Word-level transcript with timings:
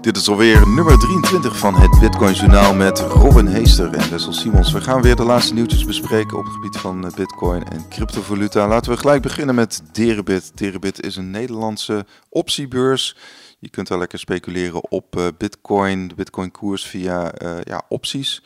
Dit 0.00 0.16
is 0.16 0.28
alweer 0.28 0.68
nummer 0.68 0.98
23 0.98 1.58
van 1.58 1.74
het 1.74 2.00
Bitcoin 2.00 2.34
Journaal 2.34 2.74
met 2.74 3.00
Robin 3.00 3.46
Heester 3.46 3.94
en 3.94 4.10
Wessel 4.10 4.32
Simons. 4.32 4.72
We 4.72 4.80
gaan 4.80 5.02
weer 5.02 5.16
de 5.16 5.24
laatste 5.24 5.54
nieuwtjes 5.54 5.84
bespreken 5.84 6.38
op 6.38 6.44
het 6.44 6.52
gebied 6.52 6.76
van 6.76 7.06
eh, 7.06 7.12
Bitcoin 7.12 7.64
en 7.64 7.88
cryptovaluta. 7.88 8.68
Laten 8.68 8.92
we 8.92 8.98
gelijk 8.98 9.22
beginnen 9.22 9.54
met 9.54 9.82
Deribit. 9.92 10.52
Deribit 10.54 11.02
is 11.02 11.16
een 11.16 11.30
Nederlandse 11.30 12.06
optiebeurs. 12.28 13.16
Je 13.58 13.68
kunt 13.70 13.88
daar 13.88 13.98
lekker 13.98 14.18
speculeren 14.18 14.90
op 14.90 15.16
uh, 15.16 15.26
Bitcoin, 15.38 16.08
de 16.08 16.14
Bitcoin-koers 16.14 16.86
via 16.86 17.42
uh, 17.42 17.56
ja, 17.62 17.82
opties. 17.88 18.42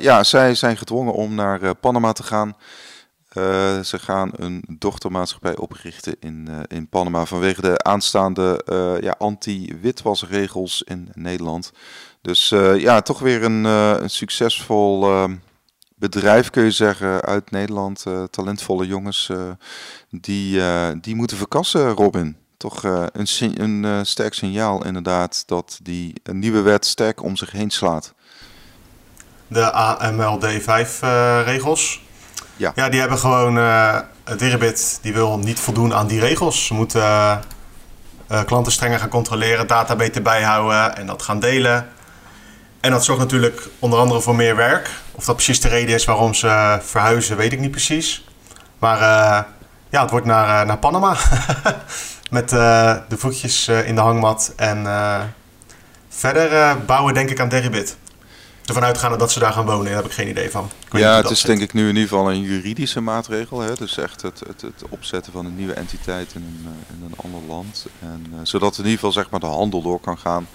Ja, 0.00 0.24
zij 0.24 0.54
zijn 0.54 0.76
gedwongen 0.76 1.12
om 1.12 1.34
naar 1.34 1.74
Panama 1.74 2.12
te 2.12 2.22
gaan. 2.22 2.56
Uh, 3.34 3.80
ze 3.80 3.98
gaan 3.98 4.30
een 4.36 4.64
dochtermaatschappij 4.68 5.56
oprichten 5.56 6.16
in, 6.20 6.46
uh, 6.50 6.58
in 6.68 6.88
Panama 6.88 7.24
vanwege 7.24 7.60
de 7.60 7.82
aanstaande 7.82 8.64
uh, 8.72 9.00
ja, 9.00 9.14
anti-witwasregels 9.18 10.82
in 10.82 11.10
Nederland. 11.14 11.72
Dus 12.20 12.48
ja, 12.76 13.00
toch 13.00 13.18
weer 13.18 13.44
een, 13.44 13.64
een 13.64 14.10
succesvol 14.10 15.08
bedrijf 15.94 16.50
kun 16.50 16.64
je 16.64 16.70
zeggen 16.70 17.20
uit 17.20 17.50
Nederland. 17.50 18.04
talentvolle 18.30 18.86
jongens 18.86 19.30
die, 20.10 20.60
die 21.00 21.14
moeten 21.14 21.36
verkassen, 21.36 21.90
Robin. 21.90 22.36
Toch 22.56 22.82
een, 22.82 23.60
een 23.60 24.06
sterk 24.06 24.34
signaal 24.34 24.84
inderdaad 24.84 25.42
dat 25.46 25.78
die 25.82 26.14
nieuwe 26.32 26.60
wet 26.60 26.86
sterk 26.86 27.22
om 27.22 27.36
zich 27.36 27.50
heen 27.50 27.70
slaat. 27.70 28.14
De 29.46 29.72
AMLD5-regels 29.72 32.00
ja. 32.56 32.72
ja, 32.74 32.88
die 32.88 33.00
hebben 33.00 33.18
gewoon. 33.18 33.58
Uh, 33.58 33.98
die 35.00 35.12
wil 35.12 35.38
niet 35.38 35.60
voldoen 35.60 35.94
aan 35.94 36.06
die 36.06 36.20
regels. 36.20 36.66
Ze 36.66 36.74
moeten 36.74 37.00
uh, 37.02 38.44
klanten 38.44 38.72
strenger 38.72 38.98
gaan 38.98 39.08
controleren, 39.08 39.66
data 39.66 39.96
beter 39.96 40.22
bijhouden 40.22 40.96
en 40.96 41.06
dat 41.06 41.22
gaan 41.22 41.40
delen. 41.40 41.88
En 42.80 42.90
dat 42.90 43.04
zorgt 43.04 43.20
natuurlijk 43.20 43.68
onder 43.78 43.98
andere 43.98 44.20
voor 44.20 44.36
meer 44.36 44.56
werk. 44.56 44.90
Of 45.12 45.24
dat 45.24 45.34
precies 45.34 45.60
de 45.60 45.68
reden 45.68 45.94
is 45.94 46.04
waarom 46.04 46.34
ze 46.34 46.78
verhuizen, 46.82 47.36
weet 47.36 47.52
ik 47.52 47.58
niet 47.60 47.70
precies. 47.70 48.28
Maar 48.78 48.98
ja, 49.90 50.00
het 50.00 50.10
wordt 50.10 50.26
naar, 50.26 50.66
naar 50.66 50.78
Panama. 50.78 51.16
Met 52.30 52.48
de 52.48 53.16
voetjes 53.16 53.68
in 53.68 53.94
de 53.94 54.00
hangmat. 54.00 54.52
En 54.56 54.86
verder 56.08 56.78
bouwen 56.84 57.14
denk 57.14 57.30
ik 57.30 57.40
aan 57.40 57.48
Deribit 57.48 57.96
ervan 58.74 58.88
uitgaande 58.88 59.16
dat 59.16 59.32
ze 59.32 59.38
daar 59.38 59.52
gaan 59.52 59.66
wonen. 59.66 59.84
Daar 59.84 59.94
heb 59.94 60.04
ik 60.04 60.12
geen 60.12 60.28
idee 60.28 60.50
van. 60.50 60.70
Ja, 60.90 61.16
het 61.16 61.30
is 61.30 61.42
denk 61.42 61.60
ik 61.60 61.72
nu 61.72 61.82
in 61.82 61.94
ieder 61.96 62.08
geval 62.08 62.30
een 62.30 62.40
juridische 62.40 63.00
maatregel. 63.00 63.60
Hè? 63.60 63.74
Dus 63.74 63.98
echt 63.98 64.22
het, 64.22 64.42
het, 64.46 64.60
het 64.60 64.82
opzetten 64.88 65.32
van 65.32 65.46
een 65.46 65.56
nieuwe 65.56 65.72
entiteit 65.72 66.32
in 66.34 66.42
een, 66.42 66.66
eh, 66.66 66.96
in 66.96 67.04
een 67.04 67.14
ander 67.16 67.40
land. 67.48 67.86
En, 68.00 68.26
uh, 68.32 68.38
zodat 68.42 68.72
in 68.72 68.78
ieder 68.78 68.98
geval 68.98 69.12
zeg 69.12 69.30
maar, 69.30 69.40
de 69.40 69.46
handel 69.46 69.82
door 69.82 70.00
kan 70.00 70.18
gaan. 70.18 70.48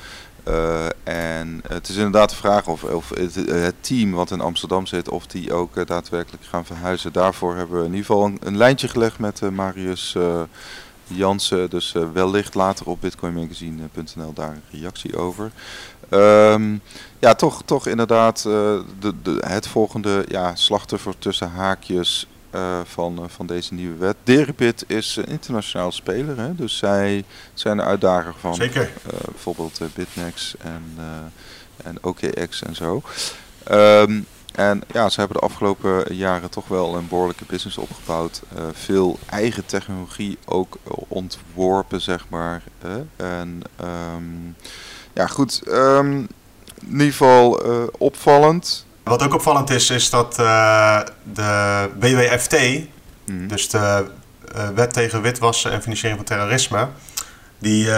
Uh, 0.48 0.86
en 1.04 1.62
het 1.68 1.90
is 1.90 1.96
inderdaad 1.96 2.30
de 2.30 2.36
vraag 2.36 2.68
of, 2.68 2.84
of 2.84 3.10
het, 3.10 3.36
het, 3.36 3.76
team 3.80 4.12
wat 4.12 4.32
in 4.32 4.42
Amsterdam 4.42 4.86
zit, 4.86 5.10
of 5.10 5.28
die 5.28 5.54
ook 5.54 5.76
uh, 5.76 5.86
daadwerkelijk 5.86 6.44
gaan 6.44 6.66
verhuizen. 6.66 7.14
Daarvoor 7.14 7.56
hebben 7.56 7.80
we 7.80 7.86
in 7.86 7.94
ieder 7.94 8.06
geval 8.06 8.26
een, 8.26 8.38
een 8.44 8.58
lijntje 8.58 8.88
gelegd 8.88 9.20
met 9.20 9.42
uh, 9.42 9.50
Marius 9.50 10.16
Jansen. 11.08 11.70
Dus 11.70 11.94
wellicht 12.14 12.56
later 12.56 12.86
op 12.86 13.02
bitcoinmagazine.nl 13.02 14.34
daar 14.34 14.50
een 14.50 14.80
reactie 14.80 15.18
over. 15.18 15.52
Um, 16.10 16.82
ja, 17.20 17.36
toch, 17.36 17.62
toch 17.66 17.88
inderdaad 17.88 18.44
uh, 18.48 18.54
de, 19.00 19.14
de, 19.24 19.44
het 19.48 19.68
volgende 19.68 20.26
ja, 20.28 20.56
slachtoffer 20.56 21.14
tussen 21.20 21.50
haakjes 21.50 22.28
uh, 22.56 22.80
van, 22.84 23.20
uh, 23.24 23.26
van 23.28 23.46
deze 23.46 23.74
nieuwe 23.74 23.98
wet. 23.98 24.16
Deribit 24.24 24.84
is 24.88 25.16
een 25.16 25.26
internationaal 25.26 25.92
speler, 25.92 26.38
hè? 26.38 26.56
dus 26.56 26.78
zij 26.78 27.24
zijn 27.54 27.78
de 27.78 27.84
uitdager 27.84 28.34
van 28.40 28.56
Zeker. 28.56 28.92
bijvoorbeeld 29.32 29.80
Bitnex 29.94 30.56
en, 30.58 30.84
en 31.84 31.98
OKX 32.02 32.64
en 32.64 32.76
zo. 32.76 33.02
Um, 33.72 34.26
en 34.56 34.82
ja, 34.94 35.10
ze 35.10 35.20
hebben 35.20 35.40
de 35.40 35.46
afgelopen 35.48 36.16
jaren 36.16 36.50
toch 36.50 36.68
wel 36.68 36.96
een 36.96 37.08
behoorlijke 37.08 37.46
business 37.48 37.78
opgebouwd. 37.78 38.42
veel 38.72 39.20
eigen 39.30 39.66
technologie 39.66 40.38
ook 40.46 40.78
ontworpen, 41.08 42.02
zeg 42.02 42.26
maar. 42.30 42.64
en 43.16 43.62
um, 43.82 44.56
ja, 45.14 45.28
goed. 45.28 45.62
Um, 45.68 46.28
in 46.82 46.92
ieder 46.92 47.08
geval 47.08 47.66
uh, 47.66 47.84
opvallend. 47.98 48.86
Wat 49.04 49.24
ook 49.24 49.34
opvallend 49.34 49.70
is, 49.70 49.90
is 49.90 50.10
dat 50.10 50.40
uh, 50.40 51.00
de 51.34 51.90
WWFT, 52.00 52.58
mm. 53.26 53.48
dus 53.48 53.70
de 53.70 54.06
uh, 54.56 54.68
Wet 54.76 54.94
tegen 54.94 55.22
Witwassen 55.22 55.72
en 55.72 55.82
Financiering 55.82 56.20
van 56.20 56.38
Terrorisme, 56.38 56.88
die 57.60 57.90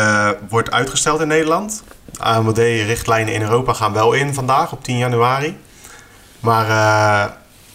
wordt 0.50 0.72
uitgesteld 0.72 1.22
in 1.22 1.28
Nederland. 1.28 1.84
AMD-richtlijnen 2.18 3.34
in 3.34 3.42
Europa 3.42 3.74
gaan 3.74 3.94
wel 3.94 4.14
in 4.14 4.34
vandaag, 4.34 4.72
op 4.72 4.84
10 4.84 4.98
januari. 4.98 5.58
Maar 6.40 6.68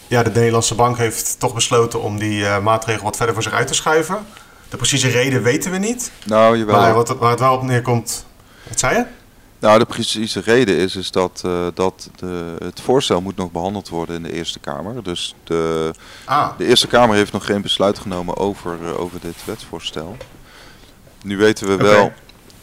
ja, 0.07 0.23
de 0.23 0.31
Nederlandse 0.33 0.75
bank 0.75 0.97
heeft 0.97 1.39
toch 1.39 1.53
besloten 1.53 2.01
om 2.01 2.19
die 2.19 2.59
maatregel 2.59 3.03
wat 3.03 3.15
verder 3.15 3.33
voor 3.33 3.43
zich 3.43 3.53
uit 3.53 3.67
te 3.67 3.73
schuiven. 3.73 4.17
De 4.69 4.77
precieze 4.77 5.07
reden 5.07 5.43
weten 5.43 5.71
we 5.71 5.77
niet. 5.77 6.11
Nou, 6.23 6.57
jawel. 6.57 6.75
Maar 6.75 6.93
wat, 6.93 7.17
waar 7.17 7.29
het 7.29 7.39
wel 7.39 7.53
op 7.53 7.63
neerkomt... 7.63 8.25
Wat 8.67 8.79
zei 8.79 8.95
je? 8.95 9.05
Nou, 9.65 9.79
de 9.79 9.85
precieze 9.85 10.39
reden 10.39 10.77
is, 10.77 10.95
is 10.95 11.11
dat, 11.11 11.41
uh, 11.45 11.67
dat 11.73 12.09
de, 12.15 12.55
het 12.63 12.81
voorstel 12.81 13.21
moet 13.21 13.35
nog 13.35 13.51
behandeld 13.51 13.89
worden 13.89 14.15
in 14.15 14.23
de 14.23 14.33
Eerste 14.33 14.59
Kamer. 14.59 15.03
Dus 15.03 15.35
de, 15.43 15.93
ah. 16.25 16.57
de 16.57 16.65
Eerste 16.65 16.87
Kamer 16.87 17.15
heeft 17.15 17.31
nog 17.31 17.45
geen 17.45 17.61
besluit 17.61 17.99
genomen 17.99 18.37
over, 18.37 18.77
uh, 18.81 18.99
over 18.99 19.19
dit 19.19 19.45
wetsvoorstel. 19.45 20.17
Nu 21.23 21.37
weten 21.37 21.67
we 21.67 21.73
okay. 21.73 21.85
wel 21.85 22.13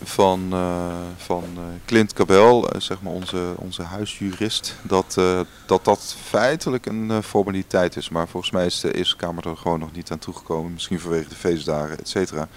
van, 0.02 0.48
uh, 0.52 0.86
van 1.16 1.44
Clint 1.84 2.12
Cabel, 2.12 2.70
zeg 2.78 3.02
maar 3.02 3.12
onze, 3.12 3.52
onze 3.56 3.82
huisjurist, 3.82 4.76
dat, 4.82 5.20
dat 5.66 5.84
dat 5.84 6.16
feitelijk 6.24 6.86
een 6.86 7.22
formaliteit 7.22 7.96
is. 7.96 8.08
Maar 8.08 8.28
volgens 8.28 8.52
mij 8.52 8.66
is 8.66 8.80
de 8.80 8.94
Eerste 8.94 9.16
Kamer 9.16 9.46
er 9.46 9.56
gewoon 9.56 9.78
nog 9.78 9.92
niet 9.92 10.10
aan 10.10 10.18
toegekomen. 10.18 10.72
Misschien 10.72 11.00
vanwege 11.00 11.28
de 11.28 11.34
feestdagen, 11.34 11.98
et 11.98 12.08
cetera. 12.08 12.48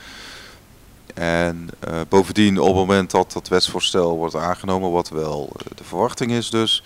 En 1.15 1.69
uh, 1.87 2.01
bovendien, 2.09 2.59
op 2.59 2.67
het 2.67 2.75
moment 2.75 3.11
dat 3.11 3.31
dat 3.31 3.47
wetsvoorstel 3.47 4.17
wordt 4.17 4.35
aangenomen, 4.35 4.91
wat 4.91 5.09
wel 5.09 5.49
uh, 5.53 5.77
de 5.77 5.83
verwachting 5.83 6.31
is 6.31 6.49
dus, 6.49 6.83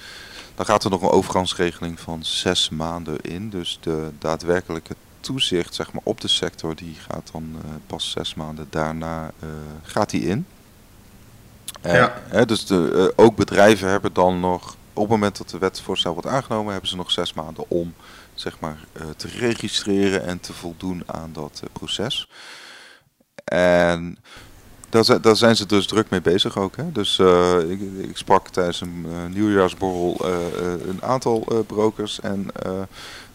dan 0.56 0.66
gaat 0.66 0.84
er 0.84 0.90
nog 0.90 1.01
een 1.01 1.09
overgangsregeling 1.09 2.00
van 2.00 2.23
zes 2.23 2.69
maanden 2.69 3.22
in. 3.22 3.50
Dus 3.50 3.78
de 3.81 4.09
daadwerkelijke 4.19 4.95
toezicht 5.19 5.75
zeg 5.75 5.91
maar, 5.91 6.01
op 6.06 6.22
de 6.22 6.28
sector, 6.28 6.75
die 6.75 6.95
gaat 7.09 7.29
dan 7.31 7.56
uh, 7.56 7.72
pas 7.88 8.12
zes 8.12 8.34
maanden 8.34 8.67
daarna 8.69 9.31
gaat 9.84 10.09
die 10.09 10.22
in. 10.22 10.46
Ja. 11.81 12.22
Hè, 12.28 12.46
dus 12.46 12.66
de, 12.66 13.13
ook 13.16 13.35
bedrijven 13.35 13.90
hebben 13.90 14.13
dan 14.13 14.40
nog, 14.40 14.75
op 14.94 15.01
het 15.01 15.09
moment 15.09 15.38
dat 15.38 15.50
de 15.50 15.57
wetsvoorstel 15.57 16.13
wordt 16.13 16.28
aangenomen, 16.28 16.72
hebben 16.72 16.90
ze 16.90 16.96
nog 16.96 17.11
zes 17.11 17.34
maanden 17.34 17.69
om 17.69 17.94
zeg 18.34 18.59
maar, 18.59 18.78
te 19.16 19.28
registreren 19.28 20.25
en 20.25 20.40
te 20.40 20.53
voldoen 20.53 21.03
aan 21.06 21.29
dat 21.34 21.61
proces. 21.73 22.28
En 23.50 24.18
daar, 24.90 25.22
daar, 25.22 25.36
zijn 25.36 25.56
ze 25.56 25.66
dus 25.66 25.88
druk 25.88 26.10
mee 26.10 26.22
bezig 26.22 26.58
ook. 26.58 26.76
Hè? 26.76 26.92
Dus 26.92 27.18
uh, 27.18 27.70
ik, 27.70 27.80
ik, 28.10 28.18
sprak 28.18 28.50
tijdens 28.50 28.82
een 28.82 29.06
uh, 29.10 29.34
nieuwjaarsborrel 29.34 30.18
uh, 30.22 30.36
een 30.88 31.04
aantal 31.04 31.64
brokers. 31.68 32.20
En 32.20 32.48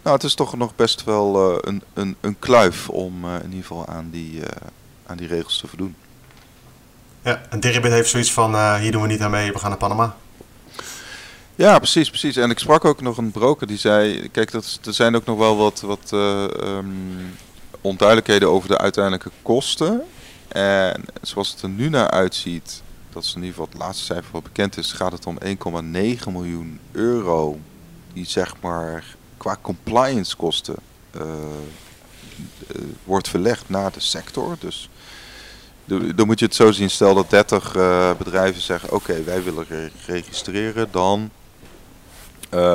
nou, 0.03 0.17
het 0.17 0.25
is 0.25 0.35
toch 0.35 0.57
nog 0.57 0.77
best 0.77 1.05
wel 1.05 1.59
een, 1.67 1.83
een, 1.95 2.17
een 2.21 2.39
kluif 2.39 2.89
om 2.89 3.25
in 3.27 3.45
ieder 3.45 3.61
geval 3.61 3.87
aan 3.87 4.09
die, 4.11 4.41
aan 5.07 5.17
die 5.17 5.29
regels 5.29 5.59
te 5.59 5.67
voldoen. 5.67 5.95
Ja, 7.23 7.43
en 7.51 7.61
Deribit 7.61 7.93
heeft 7.93 8.11
zoiets 8.11 8.33
van, 8.33 8.77
hier 8.77 8.93
doen 8.93 9.03
we 9.03 9.09
niet 9.09 9.21
aan 9.21 9.31
mee, 9.31 9.53
we 9.53 9.59
gaan 9.59 9.69
naar 9.69 9.79
Panama. 9.79 10.17
Ja, 11.55 11.79
precies, 11.79 12.09
precies. 12.09 12.37
En 12.37 12.51
ik 12.51 12.59
sprak 12.59 12.85
ook 12.85 13.01
nog 13.01 13.17
een 13.17 13.31
broker 13.31 13.67
die 13.67 13.79
zei, 13.79 14.29
kijk, 14.31 14.51
dat, 14.51 14.81
er 14.85 14.95
zijn 14.95 15.17
ook 15.17 15.25
nog 15.25 15.39
wel 15.39 15.57
wat, 15.57 15.81
wat 15.81 16.11
um, 16.13 17.37
onduidelijkheden 17.85 18.49
over 18.49 18.69
de 18.69 18.79
uiteindelijke 18.79 19.31
kosten. 19.43 20.03
En 20.49 21.05
zoals 21.23 21.51
het 21.51 21.63
er 21.63 21.69
nu 21.69 21.89
naar 21.89 22.11
uitziet, 22.11 22.83
dat 23.13 23.23
is 23.23 23.35
in 23.35 23.43
ieder 23.43 23.51
geval 23.51 23.69
het 23.71 23.79
laatste 23.79 24.05
cijfer 24.05 24.33
wat 24.33 24.43
bekend 24.43 24.77
is, 24.77 24.93
gaat 24.93 25.13
het 25.13 25.27
om 25.27 25.39
1,9 25.45 25.53
miljoen 26.33 26.81
euro. 26.93 27.59
Die 28.13 28.27
zeg 28.27 28.55
maar 28.61 29.05
qua 29.37 29.59
compliance 29.61 30.37
kosten 30.37 30.75
uh, 31.17 31.23
uh, 31.23 32.83
wordt 33.05 33.29
verlegd 33.29 33.69
naar 33.69 33.93
de 33.93 34.01
sector. 34.01 34.57
Dus 34.59 34.89
dan 35.85 36.27
moet 36.27 36.39
je 36.39 36.45
het 36.45 36.55
zo 36.55 36.73
zien, 36.73 36.91
stel 36.91 37.15
dat 37.15 37.31
30 37.31 37.77
uh, 37.77 38.11
eh, 38.11 38.17
bedrijven 38.17 38.63
zeggen, 38.63 38.93
oké, 38.93 39.23
wij 39.23 39.43
willen 39.43 39.67
re 39.69 39.91
registreren, 40.07 40.89
dan, 40.91 41.31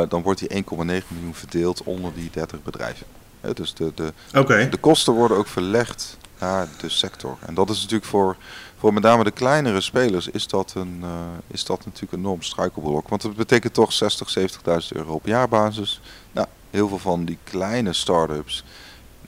dan 0.10 0.22
wordt 0.22 0.39
die 0.39 0.63
1,9 0.63 0.66
miljoen 0.78 1.34
verdeeld 1.34 1.84
onder 1.84 2.13
die 2.13 2.30
30 2.34 2.63
bedrijven 2.63 3.06
dus 3.53 3.74
de, 3.74 3.91
de, 3.95 4.13
okay. 4.36 4.69
de 4.69 4.77
kosten 4.77 5.13
worden 5.13 5.38
ook 5.38 5.47
verlegd 5.47 6.18
naar 6.39 6.68
de 6.81 6.89
sector. 6.89 7.38
En 7.45 7.53
dat 7.53 7.69
is 7.69 7.75
natuurlijk 7.75 8.09
voor, 8.09 8.36
voor 8.77 8.94
met 8.94 9.03
name 9.03 9.24
de 9.24 9.31
kleinere 9.31 9.81
spelers 9.81 10.27
is 10.27 10.47
dat, 10.47 10.74
een, 10.75 11.00
uh, 11.03 11.09
is 11.47 11.65
dat 11.65 11.86
natuurlijk 11.86 12.13
een 12.13 12.19
enorm 12.19 12.41
struikelblok. 12.41 13.09
Want 13.09 13.21
dat 13.21 13.36
betekent 13.36 13.74
toch 13.74 13.94
60, 13.94 14.38
70.000 14.39 14.44
euro 14.89 15.13
op 15.13 15.25
jaarbasis. 15.25 16.01
Nou, 16.31 16.47
heel 16.69 16.88
veel 16.88 17.00
van 17.00 17.25
die 17.25 17.38
kleine 17.44 17.94
start-ups, 17.94 18.63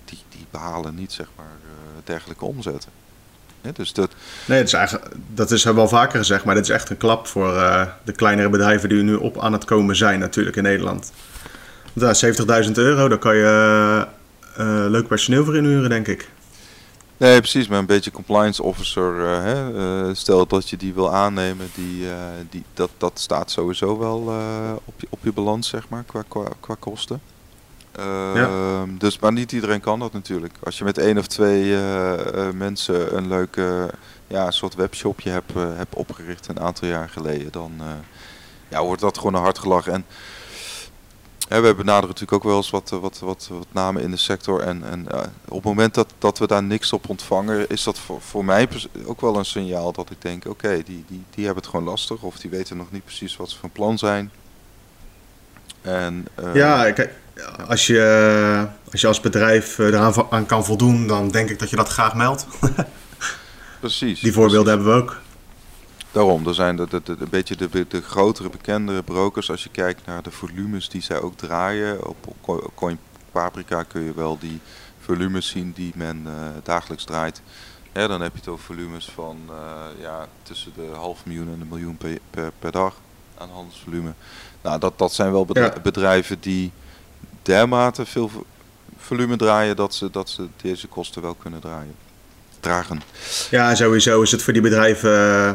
die, 0.06 0.20
die 0.30 0.46
behalen 0.52 0.96
niet 0.96 1.12
zeg 1.12 1.28
maar 1.36 1.58
uh, 1.66 1.72
dergelijke 2.04 2.46
omzetten. 2.46 2.92
dus 3.74 3.94
dat... 3.94 4.12
Nee, 4.46 4.58
dat 4.58 4.68
is, 4.68 4.74
eigenlijk, 4.74 5.16
dat 5.28 5.52
is 5.52 5.64
wel 5.64 5.88
vaker 5.88 6.20
gezegd, 6.20 6.44
maar 6.44 6.56
dit 6.56 6.64
is 6.64 6.70
echt 6.70 6.90
een 6.90 6.98
klap 6.98 7.28
voor 7.28 7.54
uh, 7.54 7.88
de 8.04 8.12
kleinere 8.12 8.50
bedrijven 8.50 8.90
die 8.90 9.04
nu 9.04 9.16
op 9.16 9.40
aan 9.40 9.54
het 9.54 9.66
komen 9.66 9.96
zijn 9.96 10.20
natuurlijk 10.20 10.56
in 10.56 10.64
Nederland. 10.64 11.12
Want, 11.94 12.26
70.000 12.66 12.72
euro, 12.72 13.08
daar 13.08 13.18
kan 13.18 13.36
je 13.36 14.08
uh, 14.60 14.86
leuk 14.90 15.08
personeel 15.08 15.46
voor 15.46 15.56
inhuren, 15.56 15.90
denk 15.90 16.08
ik. 16.08 16.30
Nee, 17.18 17.38
precies. 17.38 17.68
Maar 17.68 17.80
een 17.80 17.86
beetje 17.86 18.12
compliance 18.12 18.64
officer, 18.64 19.20
uh, 19.20 19.44
hè, 19.44 19.72
uh, 20.08 20.14
stel 20.14 20.48
dat 20.48 20.70
je 20.70 20.78
die 20.78 20.94
wil 20.94 21.14
aannemen, 21.14 21.70
die, 21.76 22.04
uh, 22.04 22.14
die, 22.50 22.64
dat, 22.74 22.90
dat 22.98 23.20
staat 23.20 23.52
sowieso 23.52 24.00
wel 24.00 24.20
op, 24.86 24.94
je, 24.98 25.08
op 25.10 25.20
je 25.22 25.32
balans, 25.34 25.68
zeg 25.70 25.90
maar, 25.90 26.04
qua, 26.04 26.24
qua, 26.28 26.44
qua 26.60 26.76
kosten. 26.80 27.22
Ja. 27.98 28.34
Ehm, 28.34 28.98
dus, 28.98 29.20
maar 29.20 29.32
niet 29.32 29.52
iedereen 29.52 29.80
kan 29.80 30.00
dat 30.00 30.14
natuurlijk. 30.14 30.54
Als 30.64 30.78
je 30.78 30.84
met 30.84 30.98
één 30.98 31.18
of 31.18 31.28
twee 31.28 31.76
mensen 32.54 33.18
een 33.18 33.28
leuke 33.28 33.90
ja, 34.28 34.52
soort 34.52 34.76
webshopje 34.76 35.30
hebt, 35.30 35.54
hebt 35.54 35.96
opgericht 35.96 36.48
een 36.48 36.60
aantal 36.60 36.88
jaar 36.88 37.10
geleden, 37.10 37.52
dan 37.52 37.72
ja, 38.68 38.84
wordt 38.84 39.02
dat 39.02 39.18
gewoon 39.18 39.34
een 39.34 39.42
hard 39.42 39.60
gelachen. 39.60 39.94
En 39.94 40.06
we 41.60 41.76
benaderen 41.76 42.08
natuurlijk 42.08 42.32
ook 42.32 42.44
wel 42.44 42.58
eens 42.58 42.70
wat, 42.70 42.90
wat, 42.90 43.20
wat, 43.20 43.48
wat 43.52 43.68
namen 43.72 44.02
in 44.02 44.12
de 44.12 44.18
sector. 44.18 44.62
En, 44.62 44.84
en 44.84 45.06
uh, 45.12 45.20
op 45.48 45.56
het 45.56 45.64
moment 45.64 45.94
dat, 45.94 46.14
dat 46.18 46.40
we 46.40 46.48
daar 46.48 46.64
niks 46.64 46.94
op 46.94 47.10
ontvangen, 47.10 47.70
is 47.70 47.84
dat 47.84 48.00
voor, 48.00 48.22
voor 48.22 48.46
mij 48.46 48.68
ook 49.06 49.22
wel 49.22 49.38
een 49.38 49.46
signaal 49.46 49.92
dat 49.92 50.10
ik 50.10 50.22
denk, 50.22 50.46
oké, 50.46 50.84
die, 50.86 51.04
die, 51.08 51.24
die 51.30 51.46
hebben 51.46 51.64
het 51.64 51.72
gewoon 51.72 51.86
lastig. 51.86 52.22
Of 52.22 52.38
die 52.38 52.50
weten 52.50 52.78
nog 52.78 52.92
niet 52.92 53.06
precies 53.06 53.38
wat 53.38 53.50
ze 53.50 53.58
van 53.58 53.72
plan 53.72 53.98
zijn. 53.98 54.32
En, 55.82 56.28
uh, 56.40 56.56
ja, 56.56 56.92
kijk, 56.92 57.14
als 57.68 57.88
je, 57.88 58.68
als 58.92 59.02
je 59.02 59.08
als 59.08 59.20
bedrijf 59.20 59.78
eraan 59.78 60.14
aan 60.30 60.46
kan 60.46 60.66
voldoen, 60.66 61.08
dan 61.08 61.30
denk 61.30 61.50
ik 61.50 61.60
dat 61.60 61.70
je 61.70 61.76
dat 61.76 61.90
graag 61.90 62.16
meldt. 62.16 62.48
precies. 63.80 64.20
Die 64.20 64.34
voorbeelden 64.34 64.78
precies. 64.78 64.86
hebben 64.86 65.08
we 65.08 65.14
ook. 65.14 65.22
Daarom, 66.12 66.48
er 66.48 66.54
zijn 66.54 66.76
de, 66.76 66.88
de, 66.90 67.02
de, 67.04 67.16
een 67.20 67.30
beetje 67.30 67.56
de, 67.56 67.86
de 67.88 68.02
grotere, 68.02 68.50
bekendere 68.50 69.04
brokers. 69.04 69.52
Als 69.52 69.64
je 69.64 69.70
kijkt 69.70 70.06
naar 70.06 70.24
de 70.24 70.32
volumes 70.32 70.90
die 70.90 71.02
zij 71.02 71.22
ook 71.22 71.38
draaien. 71.38 72.08
Op 72.08 72.36
Coin 72.76 73.00
Paprika 73.32 73.84
kun 73.84 74.02
je 74.02 74.14
wel 74.14 74.38
die 74.40 74.60
volumes 75.00 75.48
zien 75.48 75.72
die 75.76 75.92
men 75.96 76.24
uh, 76.28 76.34
dagelijks 76.64 77.04
draait. 77.04 77.42
Ja, 77.94 78.08
dan 78.08 78.22
heb 78.22 78.32
je 78.32 78.40
het 78.40 78.48
over 78.48 78.66
volumes 78.66 79.06
van 79.06 79.38
uh, 79.50 79.56
ja, 80.02 80.28
tussen 80.44 80.72
de 80.76 80.88
half 80.96 81.26
miljoen 81.26 81.48
en 81.48 81.62
een 81.62 81.68
miljoen 81.68 81.98
per, 81.98 82.18
per, 82.30 82.52
per, 82.60 82.72
dag 82.72 82.96
aan 83.38 83.50
handelsvolume. 83.50 84.14
Nou, 84.62 84.80
dat, 84.80 84.98
dat 84.98 85.14
zijn 85.14 85.32
wel 85.32 85.46
bedrijven, 85.46 85.76
ja. 85.76 85.82
bedrijven 85.82 86.40
die 86.40 86.72
dermate 87.42 88.06
veel 88.06 88.32
volume 88.98 89.36
draaien 89.36 89.76
dat 89.76 89.94
ze, 89.94 90.12
dat 90.12 90.30
ze 90.30 90.48
deze 90.62 90.88
kosten 90.88 91.22
wel 91.22 91.34
kunnen 91.34 91.60
draaien. 91.60 91.96
Dragen. 92.60 93.02
Ja, 93.50 93.76
sowieso 93.76 94.22
is 94.22 94.32
het 94.32 94.42
voor 94.42 94.54
die 94.54 94.62
bedrijven 94.62 95.12
uh, 95.12 95.52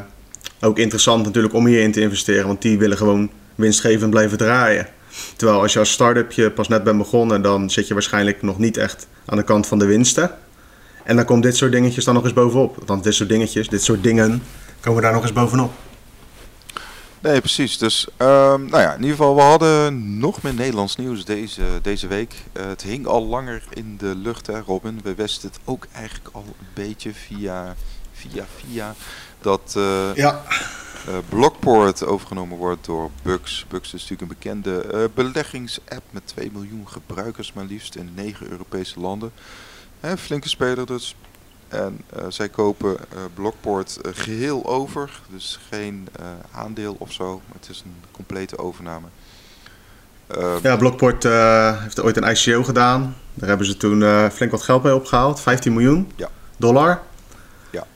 ook 0.61 0.79
interessant 0.79 1.25
natuurlijk 1.25 1.55
om 1.55 1.67
hierin 1.67 1.93
te 1.93 2.01
investeren, 2.01 2.47
want 2.47 2.63
die 2.63 2.79
willen 2.79 2.97
gewoon 2.97 3.31
winstgevend 3.55 4.11
blijven 4.11 4.39
draaien. 4.39 4.89
Terwijl 5.37 5.61
als 5.61 5.73
je 5.73 5.79
als 5.79 5.91
start-up 5.91 6.33
je 6.33 6.51
pas 6.51 6.69
net 6.69 6.85
bent 6.85 6.99
begonnen, 6.99 7.43
dan 7.43 7.71
zit 7.71 7.89
je 7.89 7.95
waarschijnlijk 7.95 8.43
nog 8.43 8.59
niet 8.59 8.77
echt 8.77 9.07
aan 9.25 9.37
de 9.37 9.45
kant 9.45 9.67
van 9.67 9.79
de 9.79 9.87
winsten. 9.87 10.31
En 11.05 11.17
dan 11.17 11.25
komt 11.25 11.43
dit 11.43 11.57
soort 11.57 11.73
dingetjes 11.73 12.05
dan 12.05 12.15
nog 12.15 12.25
eens 12.25 12.33
bovenop. 12.33 12.83
Want 12.87 13.05
dit 13.05 13.15
soort 13.15 13.29
dingetjes, 13.29 13.69
dit 13.69 13.83
soort 13.83 14.03
dingen, 14.03 14.43
komen 14.81 15.03
daar 15.03 15.13
nog 15.13 15.23
eens 15.23 15.33
bovenop. 15.33 15.73
Nee, 17.21 17.41
precies. 17.41 17.79
Dus 17.79 18.07
um, 18.19 18.69
nou 18.69 18.79
ja, 18.79 18.93
in 18.93 19.01
ieder 19.01 19.17
geval, 19.17 19.35
we 19.35 19.41
hadden 19.41 20.19
nog 20.19 20.43
meer 20.43 20.55
Nederlands 20.55 20.97
nieuws 20.97 21.25
deze, 21.25 21.63
deze 21.83 22.07
week. 22.07 22.35
Uh, 22.53 22.67
het 22.67 22.83
hing 22.83 23.07
al 23.07 23.27
langer 23.27 23.63
in 23.71 23.97
de 23.99 24.15
lucht, 24.17 24.47
hè 24.47 24.61
Robin. 24.61 25.01
We 25.03 25.15
wisten 25.15 25.49
het 25.49 25.59
ook 25.65 25.87
eigenlijk 25.93 26.29
al 26.33 26.45
een 26.47 26.67
beetje 26.75 27.13
via, 27.15 27.75
via, 28.13 28.45
via 28.57 28.95
dat 29.47 29.75
uh, 29.77 30.15
ja. 30.15 30.43
uh, 31.09 31.15
Blockport 31.29 32.05
overgenomen 32.05 32.59
wordt 32.59 32.85
door 32.85 33.11
Bux. 33.23 33.65
Bux 33.69 33.87
is 33.87 33.93
natuurlijk 33.93 34.21
een 34.21 34.39
bekende 34.39 34.85
uh, 34.95 35.05
beleggingsapp 35.15 36.03
met 36.11 36.23
2 36.25 36.51
miljoen 36.53 36.89
gebruikers 36.89 37.53
maar 37.53 37.65
liefst 37.65 37.95
in 37.95 38.11
9 38.15 38.51
Europese 38.51 39.01
landen. 39.01 39.33
Hè, 40.01 40.17
flinke 40.17 40.49
speler 40.49 40.87
dus. 40.87 41.17
En 41.69 42.01
zij 42.29 42.49
kopen 42.49 42.97
Blockport 43.35 43.99
geheel 44.03 44.67
over, 44.67 45.21
dus 45.31 45.59
geen 45.71 46.09
aandeel 46.53 46.97
of 46.99 47.13
zo, 47.13 47.41
het 47.53 47.69
is 47.69 47.83
een 47.85 47.95
complete 48.11 48.59
overname. 48.59 49.07
Ehm, 50.27 50.59
ja, 50.63 50.77
Blockport 50.77 51.23
heeft 51.83 52.03
ooit 52.03 52.17
een 52.17 52.31
ICO 52.31 52.63
gedaan. 52.63 53.17
Daar 53.35 53.49
hebben 53.49 53.67
ze 53.67 53.77
toen 53.77 54.31
flink 54.31 54.51
wat 54.51 54.63
geld 54.63 54.83
mee 54.83 54.95
opgehaald, 54.95 55.41
15 55.41 55.73
miljoen 55.73 56.13
ja. 56.17 56.29
dollar. 56.57 57.03
Ja. 57.71 57.87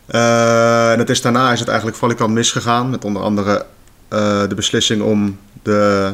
En 0.93 0.99
het 0.99 1.11
is, 1.11 1.21
daarna 1.21 1.53
is 1.53 1.59
het 1.59 1.69
eigenlijk 1.69 1.99
valikant 1.99 2.33
misgegaan. 2.33 2.91
Met 2.91 3.05
onder 3.05 3.23
andere 3.23 3.67
uh, 4.13 4.49
de 4.49 4.55
beslissing 4.55 5.03
om 5.03 5.39
de 5.63 6.13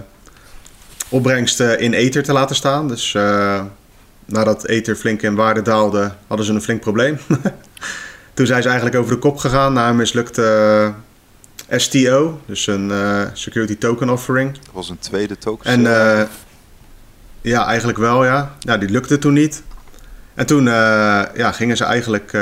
opbrengsten 1.09 1.79
in 1.79 1.93
Ether 1.93 2.23
te 2.23 2.33
laten 2.33 2.57
staan. 2.57 2.89
Dus 2.89 3.15
uh, 3.15 3.63
nadat 4.25 4.67
Ether 4.67 4.97
flink 4.97 5.23
in 5.23 5.35
waarde 5.35 5.63
daalde, 5.63 6.13
hadden 6.27 6.47
ze 6.47 6.53
een 6.53 6.63
flink 6.63 6.81
probleem. 6.81 7.19
Toen 8.35 8.47
zijn 8.47 8.63
ze 8.63 8.69
eigenlijk 8.69 8.99
over 8.99 9.13
de 9.13 9.19
kop 9.19 9.37
gegaan 9.37 9.73
naar 9.73 9.91
een 9.91 9.97
mislukte 9.97 10.93
STO. 11.71 12.41
Dus 12.47 12.67
een 12.67 12.93
Security 13.33 13.77
Token 13.77 14.11
Offering. 14.11 14.53
Dat 14.53 14.73
was 14.73 14.89
een 14.89 14.99
tweede 14.99 15.39
token. 15.39 15.71
En 15.71 16.29
ja, 17.41 17.67
eigenlijk 17.67 17.99
wel 17.99 18.25
ja. 18.25 18.57
ja. 18.61 18.77
Die 18.77 18.89
lukte 18.89 19.19
toen 19.19 19.33
niet. 19.33 19.63
En 20.35 20.47
toen 20.47 20.65
ja, 20.65 21.53
gingen 21.53 21.77
ze 21.77 21.85
eigenlijk 21.85 22.33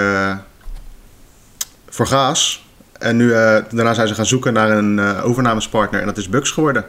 voor 1.94 2.06
gaas. 2.06 2.64
En 2.98 3.16
nu, 3.16 3.26
uh, 3.26 3.34
daarna 3.70 3.94
zijn 3.94 4.08
ze 4.08 4.14
gaan 4.14 4.26
zoeken 4.26 4.52
naar 4.52 4.70
een 4.70 4.98
uh, 4.98 5.24
overnamespartner 5.24 6.00
en 6.00 6.06
dat 6.06 6.16
is 6.16 6.28
Bux 6.28 6.50
geworden. 6.50 6.84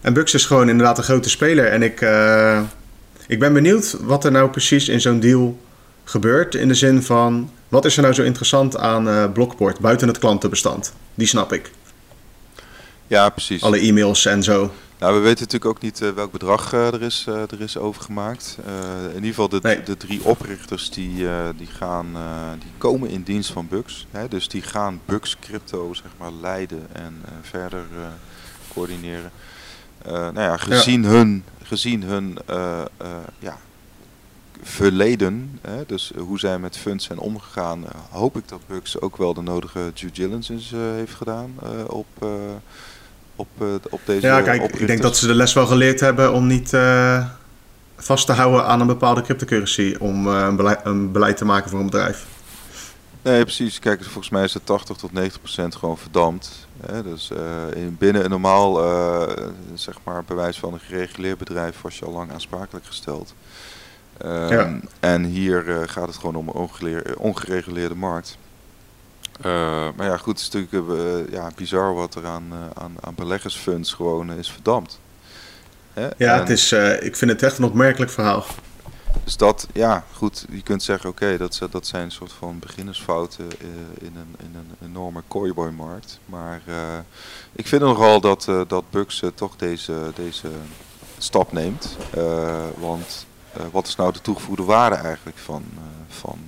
En 0.00 0.12
Bux 0.12 0.34
is 0.34 0.44
gewoon 0.44 0.68
inderdaad 0.68 0.98
een 0.98 1.04
grote 1.04 1.30
speler. 1.30 1.66
En 1.66 1.82
ik, 1.82 2.00
uh, 2.00 2.60
ik 3.26 3.38
ben 3.38 3.52
benieuwd 3.52 3.96
wat 4.00 4.24
er 4.24 4.30
nou 4.30 4.50
precies 4.50 4.88
in 4.88 5.00
zo'n 5.00 5.20
deal 5.20 5.58
gebeurt. 6.04 6.54
In 6.54 6.68
de 6.68 6.74
zin 6.74 7.02
van, 7.02 7.50
wat 7.68 7.84
is 7.84 7.96
er 7.96 8.02
nou 8.02 8.14
zo 8.14 8.22
interessant 8.22 8.76
aan 8.76 9.32
Blockport 9.32 9.78
buiten 9.78 10.08
het 10.08 10.18
klantenbestand? 10.18 10.92
Die 11.14 11.26
snap 11.26 11.52
ik. 11.52 11.70
Ja, 13.06 13.28
precies. 13.28 13.62
Alle 13.62 13.78
e-mails 13.78 14.26
en 14.26 14.42
zo. 14.42 14.72
Nou, 14.98 15.14
we 15.14 15.20
weten 15.20 15.44
natuurlijk 15.44 15.70
ook 15.70 15.82
niet 15.82 16.00
uh, 16.00 16.10
welk 16.10 16.32
bedrag 16.32 16.74
uh, 16.74 16.86
er, 16.86 17.02
is, 17.02 17.26
uh, 17.28 17.40
er 17.40 17.60
is 17.60 17.76
overgemaakt. 17.76 18.58
in 19.08 19.14
ieder 19.14 19.28
geval 19.28 19.48
de, 19.48 19.58
nee. 19.62 19.82
de 19.82 19.96
drie 19.96 20.24
oprichters 20.24 20.90
die, 20.90 21.26
die, 21.56 21.66
gaan, 21.66 22.06
die 22.58 22.70
komen 22.78 23.10
in 23.10 23.22
dienst 23.22 23.50
van 23.50 23.68
Bux. 23.68 24.06
Hè, 24.10 24.28
dus 24.28 24.48
die 24.48 24.62
gaan 24.62 25.00
Bux 25.04 25.36
Crypto 25.40 25.94
zeg 25.94 26.10
maar, 26.16 26.32
leiden 26.32 26.86
en 26.92 27.22
verder 27.42 27.84
coördineren. 28.72 29.30
nou 30.04 30.40
ja, 30.40 30.56
gezien 30.56 31.02
ja. 31.02 31.08
hun, 31.08 31.44
gezien 31.62 32.02
hun 32.02 32.38
ja, 33.38 33.58
verleden, 34.62 35.58
hè, 35.60 35.86
dus 35.86 36.12
hoe 36.16 36.38
zij 36.38 36.58
met 36.58 36.76
funds 36.76 37.04
zijn 37.04 37.18
omgegaan, 37.18 37.84
hoop 38.10 38.36
ik 38.36 38.48
dat 38.48 38.60
Bux 38.66 39.00
ook 39.00 39.16
wel 39.16 39.34
de 39.34 39.42
nodige 39.42 39.90
due 39.94 40.10
diligence 40.10 40.76
heeft 40.76 41.14
gedaan 41.14 41.54
op 41.86 42.06
op, 43.38 43.48
uh, 43.62 43.68
op 43.90 44.00
deze 44.04 44.26
Ja, 44.26 44.40
kijk, 44.40 44.56
oprichters. 44.56 44.80
ik 44.80 44.86
denk 44.86 45.02
dat 45.02 45.16
ze 45.16 45.26
de 45.26 45.34
les 45.34 45.52
wel 45.52 45.66
geleerd 45.66 46.00
hebben 46.00 46.32
om 46.32 46.46
niet 46.46 46.72
uh, 46.72 47.26
vast 47.96 48.26
te 48.26 48.32
houden 48.32 48.64
aan 48.66 48.80
een 48.80 48.86
bepaalde 48.86 49.22
cryptocurrency 49.22 49.96
om 49.98 50.26
uh, 50.26 50.46
een, 50.48 50.56
beleid, 50.56 50.80
een, 50.84 51.12
beleid, 51.12 51.36
te 51.36 51.44
maken 51.44 51.70
voor 51.70 51.78
een 51.78 51.84
bedrijf. 51.84 52.26
Nee, 53.22 53.42
precies. 53.42 53.78
Kijk, 53.78 54.02
volgens 54.02 54.28
mij 54.28 54.44
is 54.44 54.54
het 54.54 54.66
80 54.66 54.96
tot 54.96 55.12
90 55.12 55.40
procent 55.40 55.74
gewoon 55.74 55.98
verdampt. 55.98 56.66
Hè? 56.86 57.02
Dus 57.02 57.30
in, 57.74 57.96
binnen 57.98 58.24
een 58.24 58.30
normaal, 58.30 58.74
zeg 59.74 59.94
maar, 60.04 60.24
bewijs 60.24 60.58
van 60.58 60.72
een 60.72 60.80
gereguleerd 60.80 61.38
bedrijf 61.38 61.80
was 61.80 61.98
je 61.98 62.04
al 62.04 62.12
lang 62.12 62.32
aansprakelijk 62.32 62.86
gesteld. 62.86 63.34
Um, 64.24 64.48
ja. 64.48 64.78
En 65.00 65.24
hier 65.24 65.84
gaat 65.86 66.06
het 66.06 66.16
gewoon 66.16 66.34
om 66.34 66.48
een 66.48 66.68
ongereguleerde 67.18 67.94
markt. 67.94 68.38
Uh, 69.38 69.88
maar 69.96 70.06
ja, 70.06 70.16
goed, 70.16 70.40
het 70.40 70.54
is 70.54 70.62
natuurlijk 70.62 71.00
uh, 71.00 71.32
ja, 71.32 71.50
bizar 71.56 71.94
wat 71.94 72.14
er 72.14 72.26
aan, 72.26 72.46
uh, 72.52 72.82
aan, 72.82 72.94
aan 73.00 73.14
beleggersfunds 73.14 73.92
gewoon 73.92 74.32
is 74.32 74.50
verdampt. 74.50 75.00
Hè? 75.92 76.08
Ja, 76.16 76.34
en, 76.34 76.40
het 76.40 76.50
is, 76.50 76.72
ik 77.00 77.16
vind 77.16 77.30
het 77.30 77.42
echt 77.42 77.58
een 77.58 77.64
opmerkelijk 77.64 78.10
verhaal. 78.10 78.44
Dus 79.24 79.36
dat, 79.36 79.66
ja, 79.72 80.04
goed, 80.12 80.46
je 80.50 80.62
kunt 80.62 80.82
zeggen, 80.82 81.10
oké, 81.10 81.24
okay, 81.24 81.36
dat, 81.36 81.60
dat 81.70 81.86
zijn 81.86 82.04
een 82.04 82.10
soort 82.10 82.32
van 82.32 82.58
beginnersfouten 82.58 83.48
in, 83.98 84.16
een, 84.16 84.34
in 84.38 84.54
een 84.54 84.88
enorme 84.88 85.22
kooiboy-markt. 85.28 86.18
Maar 86.24 86.60
ik 87.52 87.66
vind 87.66 87.82
nogal 87.82 88.20
dat, 88.20 88.48
dat 88.68 88.90
Bux 88.90 89.22
toch 89.34 89.56
deze, 89.56 90.12
deze 90.14 90.48
stap 91.18 91.52
neemt. 91.52 91.96
want 92.78 93.26
wat 93.70 93.86
is 93.86 93.96
nou 93.96 94.12
de 94.12 94.20
toegevoegde 94.20 94.64
waarde 94.64 94.96
eigenlijk 94.96 95.38
van, 95.38 95.64
van 96.08 96.38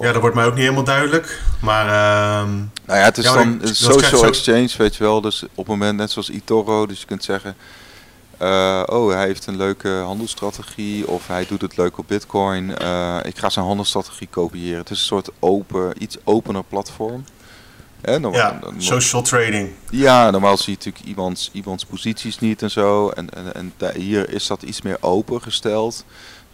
ja, 0.00 0.12
dat 0.12 0.20
wordt 0.20 0.36
mij 0.36 0.44
ook 0.44 0.52
niet 0.52 0.62
helemaal 0.62 0.84
duidelijk. 0.84 1.40
Maar. 1.60 1.86
Uh, 1.86 2.48
nou 2.86 2.98
ja, 2.98 3.04
het 3.04 3.18
is 3.18 3.24
ja, 3.24 3.32
dan 3.34 3.58
een 3.62 3.74
social 3.74 4.24
exchange, 4.24 4.70
weet 4.78 4.96
je 4.96 5.04
wel. 5.04 5.20
Dus 5.20 5.42
op 5.42 5.50
het 5.56 5.66
moment, 5.66 5.96
net 5.98 6.10
zoals 6.10 6.30
eToro, 6.30 6.86
dus 6.86 7.00
je 7.00 7.06
kunt 7.06 7.24
zeggen. 7.24 7.56
eh, 8.38 8.82
oh, 8.86 9.12
hij 9.12 9.26
heeft 9.26 9.46
een 9.46 9.56
leuke 9.56 9.88
handelsstrategie 9.88 11.08
of 11.08 11.26
hij 11.26 11.46
doet 11.46 11.60
het 11.60 11.76
leuk 11.76 11.98
op 11.98 12.04
Bitcoin. 12.08 12.76
Eh, 12.78 13.16
ik 13.22 13.38
ga 13.38 13.50
zijn 13.50 13.64
handelsstrategie 13.64 14.28
kopiëren. 14.30 14.78
Het 14.78 14.90
is 14.90 14.98
een 14.98 15.04
soort 15.04 15.30
open, 15.38 16.02
iets 16.02 16.16
opener 16.24 16.64
platform. 16.68 17.24
Hè, 18.00 18.14
ja, 18.14 18.58
social 18.78 19.22
trading. 19.22 19.70
Ja, 19.90 20.30
normaal 20.30 20.56
zie 20.56 20.72
je 20.72 20.76
natuurlijk 20.76 21.04
iemands, 21.04 21.50
iemands 21.52 21.84
posities 21.84 22.38
niet 22.38 22.62
en 22.62 22.70
zo. 22.70 23.08
En, 23.08 23.30
en, 23.30 23.72
en 23.78 23.92
hier 23.94 24.30
is 24.32 24.46
dat 24.46 24.62
iets 24.62 24.82
meer 24.82 24.96
opengesteld. 25.00 26.04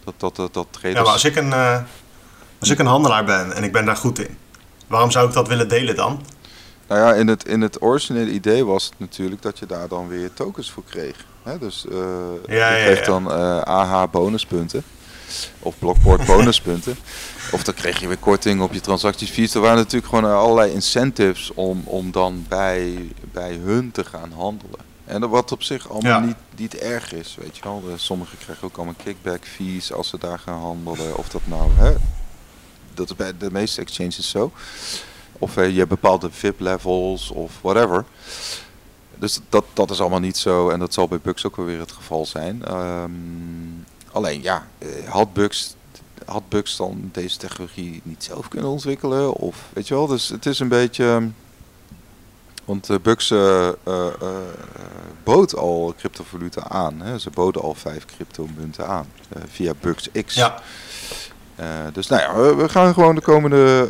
Dat, 0.05 0.15
dat, 0.17 0.37
dat, 0.37 0.55
dat 0.55 0.67
traders... 0.71 0.95
Ja, 0.99 1.03
maar 1.03 1.13
als 1.13 1.25
ik, 1.25 1.37
een, 1.37 1.49
uh, 1.49 1.79
als 2.59 2.71
ik 2.71 2.79
een 2.79 2.87
handelaar 2.87 3.25
ben 3.25 3.53
en 3.53 3.65
ik 3.65 3.73
ben 3.73 3.85
daar 3.85 3.97
goed 3.97 4.19
in, 4.19 4.37
waarom 4.87 5.11
zou 5.11 5.29
ik 5.29 5.35
dat 5.35 5.49
willen 5.49 5.69
delen 5.69 5.97
dan? 5.97 6.21
Nou 6.89 7.01
ja, 7.01 7.15
in 7.15 7.29
het, 7.29 7.49
in 7.49 7.61
het 7.61 7.83
originele 7.83 8.31
idee 8.31 8.65
was 8.65 8.85
het 8.85 8.95
natuurlijk 8.99 9.43
dat 9.43 9.59
je 9.59 9.67
daar 9.67 9.89
dan 9.89 10.09
weer 10.09 10.33
tokens 10.33 10.71
voor 10.71 10.85
kreeg. 10.85 11.25
Hè? 11.43 11.59
Dus 11.59 11.87
uh, 11.89 11.99
ja, 12.47 12.75
je 12.75 12.85
kreeg 12.85 13.05
dan 13.05 13.31
uh, 13.31 13.57
eh, 13.57 13.63
AH 13.63 14.11
bonuspunten. 14.11 14.83
Of 15.59 15.79
Blockboard 15.79 16.27
bonuspunten. 16.33 16.97
of 17.53 17.63
dan 17.63 17.75
kreeg 17.75 18.01
je 18.01 18.07
weer 18.07 18.17
korting 18.17 18.61
op 18.61 18.73
je 18.73 18.81
transactiefees. 18.81 19.55
Er 19.55 19.61
waren 19.61 19.77
natuurlijk 19.77 20.07
gewoon 20.07 20.25
allerlei 20.25 20.73
incentives 20.73 21.53
om, 21.55 21.83
om 21.85 22.11
dan 22.11 22.45
bij, 22.49 23.13
bij 23.33 23.55
hun 23.63 23.91
te 23.91 24.05
gaan 24.05 24.33
handelen. 24.33 24.81
En 25.05 25.29
wat 25.29 25.53
op 25.53 25.63
zich 25.63 25.91
allemaal 25.91 26.21
niet, 26.21 26.37
niet 26.57 26.77
erg 26.77 27.13
is, 27.13 27.37
weet 27.41 27.57
je 27.57 27.63
wel. 27.63 27.83
Sommigen 27.97 28.39
krijgen 28.39 28.65
ook 28.65 28.77
allemaal 28.77 28.95
kickback 29.05 29.45
fees 29.45 29.93
als 29.93 30.09
ze 30.09 30.19
daar 30.19 30.39
gaan 30.39 30.61
handelen. 30.61 31.17
Of 31.17 31.29
dat 31.29 31.41
nou, 31.45 31.71
hè, 31.75 31.95
dat 32.97 33.17
bij 33.17 33.37
de 33.39 33.51
meeste 33.51 33.81
exchanges 33.81 34.31
zo. 34.31 34.53
Of 35.39 35.57
uh, 35.57 35.71
je 35.71 35.79
hebt 35.79 35.89
bepaalde 35.89 36.31
VIP-levels 36.31 37.31
of 37.31 37.53
whatever. 37.61 38.05
Dus 39.19 39.41
dat, 39.49 39.65
dat 39.73 39.91
is 39.91 40.01
allemaal 40.01 40.21
niet 40.21 40.37
zo. 40.37 40.71
En 40.71 40.79
dat 40.79 40.95
zal 40.95 41.09
bij 41.09 41.21
Bugs 41.23 41.47
ook 41.47 41.57
wel 41.57 41.67
weer 41.67 41.79
het 41.79 41.93
geval 41.93 42.27
zijn. 42.27 42.65
Ehm, 42.65 43.11
alleen 44.13 44.43
ja, 44.43 44.67
eh, 44.79 44.89
had 45.09 45.33
Bugs, 45.33 45.75
had 46.25 46.49
Bugs 46.49 46.77
dan 46.77 47.09
deze 47.13 47.37
technologie 47.37 48.01
niet 48.05 48.25
zelf 48.25 48.49
kunnen 48.49 48.71
ontwikkelen? 48.71 49.33
Of 49.33 49.69
weet 49.73 49.89
je 49.89 49.95
wel, 49.95 50.07
dus 50.07 50.29
het 50.29 50.47
is 50.47 50.59
een 50.59 50.69
beetje... 50.69 51.29
Want 52.65 52.91
uh, 52.91 52.97
Bugs 53.03 53.31
uh, 53.31 53.69
uh, 53.89 54.07
bood 55.25 55.57
al 55.57 55.95
cryptovaluta 55.99 56.69
aan. 56.69 57.01
Hè? 57.01 57.19
Ze 57.19 57.31
boden 57.31 57.63
al 57.63 57.75
vijf 57.75 58.05
cryptomunten 58.05 58.87
aan 58.87 59.07
via 59.49 59.73
Bugs 59.81 60.09
X. 60.25 60.35
Ja. 60.35 60.63
Uh, 61.61 61.67
dus 61.93 62.07
nou 62.07 62.23
ja, 62.23 62.55
we 62.57 62.69
gaan 62.69 62.95
gewoon 62.95 63.15
de 63.15 63.21
komende 63.21 63.89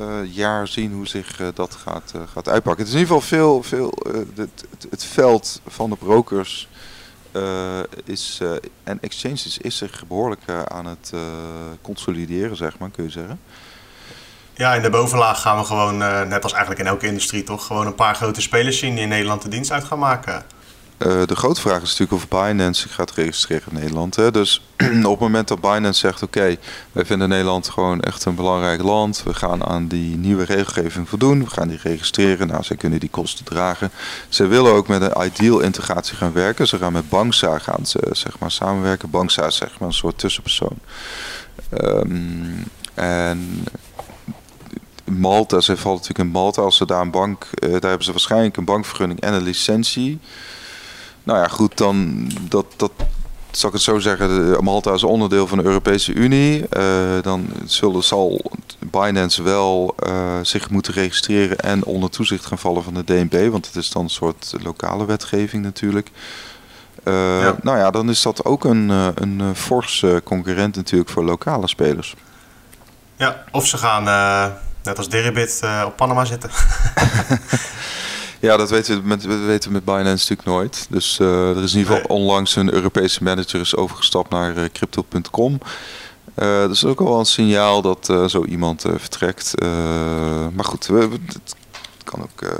uh, 0.00 0.34
jaar 0.34 0.68
zien 0.68 0.92
hoe 0.92 1.06
zich 1.06 1.40
dat 1.54 1.74
gaat, 1.74 2.12
gaat 2.32 2.48
uitpakken. 2.48 2.84
Het 2.84 2.94
is 2.94 3.00
in 3.00 3.00
ieder 3.00 3.20
geval 3.20 3.38
veel, 3.38 3.62
veel 3.62 3.94
het, 4.36 4.38
het, 4.70 4.86
het, 4.90 5.04
veld 5.04 5.60
van 5.66 5.90
de 5.90 5.96
brokers 5.96 6.68
is, 8.04 8.40
en 8.84 8.98
exchanges 9.00 9.58
is 9.58 9.76
zich 9.76 10.04
behoorlijk 10.06 10.40
aan 10.64 10.86
het 10.86 11.12
consolideren, 11.82 12.56
zeg 12.56 12.78
maar, 12.78 12.90
kun 12.90 13.04
je 13.04 13.10
zeggen. 13.10 13.40
Ja, 14.54 14.74
in 14.74 14.82
de 14.82 14.90
bovenlaag 14.90 15.40
gaan 15.40 15.58
we 15.58 15.64
gewoon, 15.64 15.96
net 16.28 16.42
als 16.42 16.52
eigenlijk 16.52 16.80
in 16.82 16.86
elke 16.86 17.06
industrie 17.06 17.42
toch, 17.42 17.66
gewoon 17.66 17.86
een 17.86 17.94
paar 17.94 18.14
grote 18.14 18.40
spelers 18.40 18.78
zien 18.78 18.94
die 18.94 19.02
in 19.02 19.08
Nederland 19.08 19.42
de 19.42 19.48
dienst 19.48 19.72
uit 19.72 19.84
gaan 19.84 19.98
maken. 19.98 20.44
Uh, 21.06 21.22
de 21.26 21.36
grote 21.36 21.60
vraag 21.60 21.82
is 21.82 21.98
natuurlijk 21.98 22.12
of 22.12 22.28
Binance 22.28 22.80
zich 22.80 22.94
gaat 22.94 23.10
registreren 23.10 23.66
in 23.68 23.78
Nederland. 23.78 24.16
Hè? 24.16 24.30
Dus 24.30 24.62
op 24.82 25.10
het 25.10 25.18
moment 25.18 25.48
dat 25.48 25.60
Binance 25.60 26.00
zegt: 26.00 26.22
Oké, 26.22 26.56
wij 26.92 27.04
vinden 27.04 27.28
Nederland 27.28 27.68
gewoon 27.68 28.00
echt 28.00 28.24
een 28.24 28.34
belangrijk 28.34 28.82
land. 28.82 29.22
We 29.24 29.34
gaan 29.34 29.64
aan 29.64 29.86
die 29.86 30.16
nieuwe 30.16 30.44
regelgeving 30.44 31.08
voldoen. 31.08 31.44
We 31.44 31.50
gaan 31.50 31.68
die 31.68 31.78
registreren. 31.82 32.46
Nou, 32.46 32.62
zij 32.62 32.76
kunnen 32.76 33.00
die 33.00 33.08
kosten 33.10 33.44
dragen. 33.44 33.90
Ze 34.28 34.46
willen 34.46 34.72
ook 34.72 34.88
met 34.88 35.02
een 35.02 35.24
ideal 35.24 35.60
integratie 35.60 36.16
gaan 36.16 36.32
werken. 36.32 36.68
Ze 36.68 36.78
gaan 36.78 36.92
met 36.92 37.08
Banksa 37.08 37.58
gaan 37.58 37.86
ze, 37.86 38.08
zeg 38.12 38.38
maar, 38.38 38.50
samenwerken. 38.50 39.10
Banksa 39.10 39.46
is 39.46 39.56
zeg 39.56 39.78
maar 39.78 39.88
een 39.88 39.94
soort 39.94 40.18
tussenpersoon. 40.18 40.78
Um, 41.82 42.64
en 42.94 43.64
Malta, 45.04 45.60
ze 45.60 45.76
valt 45.76 45.96
natuurlijk 45.96 46.28
in 46.28 46.34
Malta. 46.34 46.62
Als 46.62 46.76
ze 46.76 46.86
daar 46.86 47.00
een 47.00 47.10
bank, 47.10 47.44
uh, 47.44 47.70
daar 47.70 47.80
hebben 47.80 48.04
ze 48.04 48.10
waarschijnlijk 48.10 48.56
een 48.56 48.64
bankvergunning 48.64 49.20
en 49.20 49.32
een 49.32 49.42
licentie. 49.42 50.20
Nou 51.24 51.38
ja, 51.38 51.48
goed, 51.48 51.78
dan 51.78 52.28
dat, 52.48 52.66
dat 52.76 52.92
zal 53.56 53.68
ik 53.68 53.74
het 53.74 53.84
zo 53.84 53.98
zeggen. 53.98 54.64
Malta 54.64 54.92
is 54.92 55.02
onderdeel 55.02 55.46
van 55.46 55.58
de 55.58 55.64
Europese 55.64 56.12
Unie. 56.12 56.64
Uh, 56.76 57.22
dan 57.22 57.48
zullen, 57.64 58.02
zal 58.02 58.50
Binance 58.78 59.42
wel 59.42 59.94
uh, 60.06 60.38
zich 60.42 60.70
moeten 60.70 60.92
registreren 60.92 61.58
en 61.58 61.84
onder 61.84 62.10
toezicht 62.10 62.46
gaan 62.46 62.58
vallen 62.58 62.82
van 62.82 62.94
de 62.94 63.04
DNB. 63.04 63.50
Want 63.50 63.66
het 63.66 63.76
is 63.76 63.90
dan 63.90 64.02
een 64.02 64.10
soort 64.10 64.54
lokale 64.62 65.04
wetgeving 65.04 65.62
natuurlijk. 65.62 66.10
Uh, 67.04 67.14
ja. 67.40 67.56
Nou 67.62 67.78
ja, 67.78 67.90
dan 67.90 68.10
is 68.10 68.22
dat 68.22 68.44
ook 68.44 68.64
een, 68.64 68.88
een 69.14 69.56
forse 69.56 70.20
concurrent 70.24 70.76
natuurlijk 70.76 71.10
voor 71.10 71.24
lokale 71.24 71.68
spelers. 71.68 72.14
Ja, 73.16 73.44
of 73.50 73.66
ze 73.66 73.78
gaan 73.78 74.04
net 74.82 74.98
als 74.98 75.08
Deribit 75.08 75.60
op 75.86 75.96
Panama 75.96 76.24
zitten. 76.24 76.50
Ja, 78.42 78.56
dat 78.56 78.70
weten 78.70 79.00
we 79.00 79.06
met, 79.06 79.24
weten 79.46 79.68
we 79.68 79.74
met 79.74 79.84
Binance 79.84 80.10
natuurlijk 80.10 80.44
nooit. 80.44 80.86
Dus 80.90 81.18
uh, 81.18 81.56
er 81.56 81.62
is 81.62 81.72
in 81.72 81.78
ieder 81.78 81.94
geval 81.94 82.16
onlangs 82.16 82.56
een 82.56 82.72
Europese 82.72 83.22
manager 83.22 83.60
is 83.60 83.76
overgestapt 83.76 84.30
naar 84.30 84.58
uh, 84.58 84.64
crypto.com. 84.72 85.52
Uh, 85.52 86.58
dat 86.60 86.70
is 86.70 86.84
ook 86.84 87.00
al 87.00 87.18
een 87.18 87.26
signaal 87.26 87.82
dat 87.82 88.06
zo 88.26 88.44
iemand 88.44 88.84
vertrekt. 88.96 89.54
maar 90.54 90.64
goed, 90.64 90.86
we, 90.86 91.08
kan 92.04 92.22
ook. 92.22 92.56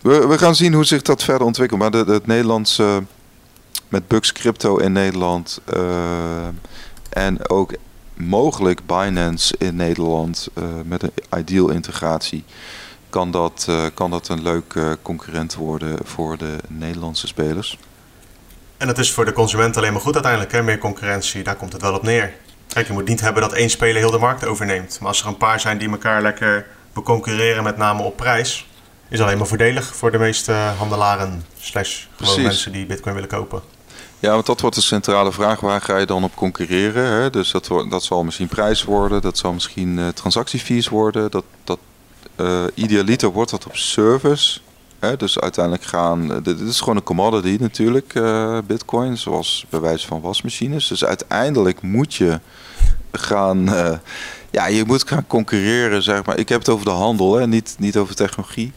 We, 0.00 0.26
we, 0.26 0.38
gaan 0.38 0.54
zien 0.54 0.72
hoe 0.72 0.84
zich 0.84 1.02
dat 1.02 1.22
verder 1.22 1.46
ontwikkelt. 1.46 1.80
Maar 1.80 1.90
de, 1.90 2.04
de 2.04 2.12
het 2.12 2.26
Nederlandse 2.26 3.02
met 3.88 4.08
Bucks 4.08 4.32
Crypto 4.32 4.76
in 4.76 4.92
Nederland 4.92 5.60
en 7.08 7.48
ook 7.48 7.72
mogelijk 8.14 8.86
Binance 8.86 9.54
in 9.58 9.76
Nederland 9.76 10.48
met 10.84 11.02
een 11.02 11.38
ideal 11.38 11.70
integratie 11.70 12.44
kan 13.12 13.30
dat, 13.30 13.66
uh, 13.68 13.84
kan 13.94 14.10
dat 14.10 14.28
een 14.28 14.42
leuk 14.42 14.74
uh, 14.74 14.92
concurrent 15.02 15.54
worden 15.54 15.98
voor 16.04 16.38
de 16.38 16.56
Nederlandse 16.68 17.26
spelers. 17.26 17.78
En 18.76 18.88
het 18.88 18.98
is 18.98 19.12
voor 19.12 19.24
de 19.24 19.32
consument 19.32 19.76
alleen 19.76 19.92
maar 19.92 20.00
goed 20.00 20.14
uiteindelijk, 20.14 20.52
hè? 20.52 20.62
meer 20.62 20.78
concurrentie, 20.78 21.42
daar 21.42 21.56
komt 21.56 21.72
het 21.72 21.82
wel 21.82 21.94
op 21.94 22.02
neer. 22.02 22.32
Kijk, 22.68 22.86
je 22.86 22.92
moet 22.92 23.08
niet 23.08 23.20
hebben 23.20 23.42
dat 23.42 23.52
één 23.52 23.70
speler 23.70 23.96
heel 23.96 24.10
de 24.10 24.18
markt 24.18 24.46
overneemt. 24.46 24.98
Maar 25.00 25.08
als 25.08 25.20
er 25.20 25.26
een 25.26 25.36
paar 25.36 25.60
zijn 25.60 25.78
die 25.78 25.90
elkaar 25.90 26.22
lekker 26.22 26.66
beconcurreren, 26.92 27.62
met 27.62 27.76
name 27.76 28.02
op 28.02 28.16
prijs, 28.16 28.68
is 29.08 29.20
alleen 29.20 29.38
maar 29.38 29.46
voordelig 29.46 29.96
voor 29.96 30.10
de 30.10 30.18
meeste 30.18 30.52
handelaren, 30.52 31.44
slash 31.58 32.04
gewoon 32.16 32.42
mensen 32.42 32.72
die 32.72 32.86
bitcoin 32.86 33.14
willen 33.14 33.30
kopen. 33.30 33.62
Ja, 34.18 34.32
want 34.32 34.46
dat 34.46 34.60
wordt 34.60 34.76
de 34.76 34.82
centrale 34.82 35.32
vraag. 35.32 35.60
Waar 35.60 35.80
ga 35.80 35.96
je 35.96 36.06
dan 36.06 36.24
op 36.24 36.34
concurreren? 36.34 37.04
Hè? 37.04 37.30
Dus 37.30 37.50
dat, 37.50 37.70
dat 37.90 38.04
zal 38.04 38.24
misschien 38.24 38.48
prijs 38.48 38.84
worden, 38.84 39.20
dat 39.20 39.38
zal 39.38 39.52
misschien 39.52 39.98
uh, 39.98 40.08
transactiefees 40.08 40.88
worden. 40.88 41.30
Dat, 41.30 41.44
dat 41.64 41.78
uh, 42.42 42.64
idealiter 42.74 43.32
wordt 43.32 43.50
dat 43.50 43.66
op 43.66 43.76
service. 43.76 44.60
Hè? 44.98 45.16
Dus 45.16 45.38
uiteindelijk 45.38 45.84
gaan. 45.84 46.42
Dit 46.42 46.60
is 46.60 46.80
gewoon 46.80 46.96
een 46.96 47.02
commodity 47.02 47.56
natuurlijk, 47.60 48.14
uh, 48.14 48.58
Bitcoin, 48.66 49.18
zoals 49.18 49.66
bij 49.68 49.80
wijze 49.80 50.06
van 50.06 50.20
wasmachines. 50.20 50.88
Dus 50.88 51.04
uiteindelijk 51.04 51.82
moet 51.82 52.14
je 52.14 52.40
gaan. 53.12 53.68
Uh, 53.68 53.92
ja, 54.50 54.66
je 54.66 54.84
moet 54.84 55.08
gaan 55.08 55.26
concurreren, 55.26 56.02
zeg 56.02 56.24
maar. 56.24 56.38
Ik 56.38 56.48
heb 56.48 56.58
het 56.58 56.68
over 56.68 56.84
de 56.84 56.90
handel, 56.90 57.34
hè? 57.34 57.46
Niet, 57.46 57.76
niet 57.78 57.96
over 57.96 58.14
technologie. 58.14 58.72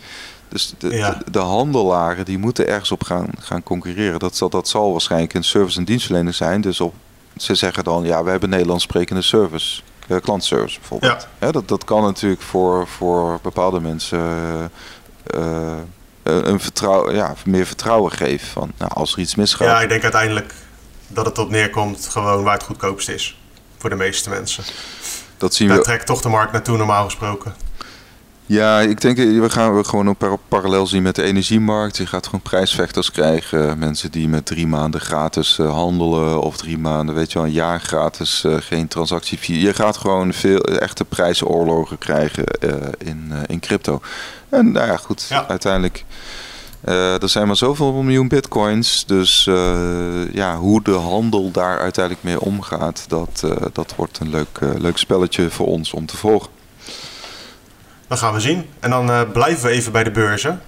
Dus 0.50 0.74
de, 0.78 0.90
de, 0.90 1.32
de, 1.32 1.40
handelaren 1.40 2.26
die 2.26 2.38
moeten 2.38 2.68
ergens 2.68 2.92
op 2.92 3.04
gaan, 3.04 3.28
gaan 3.40 3.64
concurreren. 3.64 4.20
Dat 4.20 4.36
zal, 4.36 4.50
dat 4.50 4.68
zal 4.68 4.92
waarschijnlijk 4.92 5.34
een 5.34 5.44
service- 5.44 5.80
en 5.80 5.86
dienstverlener 5.86 6.34
zijn. 6.34 6.62
Dus 6.62 6.82
op, 6.82 6.94
ze 7.38 7.56
zeggen 7.56 7.84
dan, 7.84 8.04
ja, 8.04 8.24
we 8.24 8.30
hebben 8.30 8.50
Nederlands 8.50 8.84
sprekende 8.84 9.22
service 9.22 9.82
klantservice 10.22 10.80
bijvoorbeeld. 10.80 11.28
Ja. 11.40 11.52
dat, 11.52 11.68
dat 11.68 11.84
kan 11.84 12.02
natuurlijk 12.02 12.42
voor, 12.42 12.88
voor 12.88 13.40
bepaalde 13.42 13.80
mensen 13.80 14.20
uh, 15.36 15.78
een 16.24 16.60
vertrouwen, 16.60 17.16
ja, 17.16 17.34
meer 17.46 17.66
vertrouwen 17.66 18.12
geven. 18.12 18.48
Van, 18.48 18.72
nou, 18.78 18.92
als 18.94 19.14
er 19.14 19.20
iets 19.20 19.36
misgaat. 19.36 19.68
Ja, 19.68 19.82
ik 19.82 19.90
denk 19.90 20.04
uiteindelijk 20.04 20.54
dat 21.08 21.26
het 21.26 21.38
op 21.38 21.50
neerkomt 21.50 22.08
gewoon 22.08 22.44
waar 22.44 22.54
het 22.54 22.64
goedkoopst 22.64 23.10
is. 23.10 23.40
Voor 23.78 23.90
de 23.90 23.96
meeste 23.96 24.30
mensen. 24.30 24.64
Dat 25.38 25.54
zien 25.54 25.68
Daar 25.68 25.78
we. 25.78 25.84
trekt 25.84 26.06
toch 26.06 26.22
de 26.22 26.30
markt 26.30 26.52
naartoe 26.52 26.78
normaal 26.78 27.04
gesproken. 27.06 27.56
Ja, 28.48 28.80
ik 28.80 29.02
denk 29.02 29.18
we 29.18 29.50
gaan 29.50 29.76
we 29.76 29.84
gewoon 29.84 30.08
een 30.08 30.38
parallel 30.48 30.88
zien 30.88 31.04
met 31.04 31.16
de 31.16 31.24
energiemarkt. 31.24 31.98
Je 31.98 32.06
gaat 32.06 32.26
gewoon 32.26 32.42
prijsvechters 32.42 33.12
krijgen. 33.12 33.80
Mensen 33.80 34.12
die 34.12 34.28
met 34.28 34.46
drie 34.46 34.68
maanden 34.68 35.02
gratis 35.02 35.58
uh, 35.58 35.72
handelen 35.72 36.42
of 36.42 36.58
drie 36.58 36.78
maanden, 36.78 37.16
weet 37.16 37.32
je 37.32 37.38
wel, 37.38 37.48
een 37.48 37.54
jaar 37.54 37.80
gratis 37.80 38.44
uh, 38.46 38.56
geen 38.60 38.88
transactie. 38.88 39.60
Je 39.60 39.74
gaat 39.74 39.98
gewoon 39.98 40.34
veel 40.34 40.60
echte 40.62 41.06
prijsoorlogen 41.06 41.98
krijgen 41.98 42.44
uh, 42.64 42.72
in, 42.98 43.34
in 43.48 43.60
crypto. 43.60 44.02
En 44.50 44.72
nou 44.72 44.88
ja, 44.88 44.98
goed, 44.98 45.26
ja. 45.30 45.48
uiteindelijk. 45.48 46.06
er 46.82 47.30
zijn 47.30 47.48
maar 47.48 47.56
zoveel 47.56 47.94
miljoen 47.94 48.28
bitcoins. 48.28 49.06
Dus 49.06 49.44
ja, 50.32 50.58
hoe 50.58 50.84
de 50.84 50.92
handel 50.92 51.52
daar 51.52 51.80
uiteindelijk 51.80 52.26
mee 52.26 52.42
omgaat, 52.42 53.06
dat, 53.08 53.44
dat 53.74 53.94
wordt 53.96 54.20
een 54.20 54.30
leuk, 54.30 54.60
leuk 54.78 54.98
spelletje 54.98 55.50
voor 55.50 55.68
ons 55.68 55.94
om 55.94 56.06
te 56.06 56.18
volgen. 56.18 56.55
Dat 58.08 58.20
gaan 58.20 58.34
we 58.34 58.40
zien. 58.40 58.70
En 58.80 58.90
dan 58.90 59.10
uh, 59.10 59.22
blijven 59.34 59.66
we 59.66 59.72
even 59.72 59.92
bij 59.92 60.04
de 60.04 60.12
beurzen. 60.12 60.62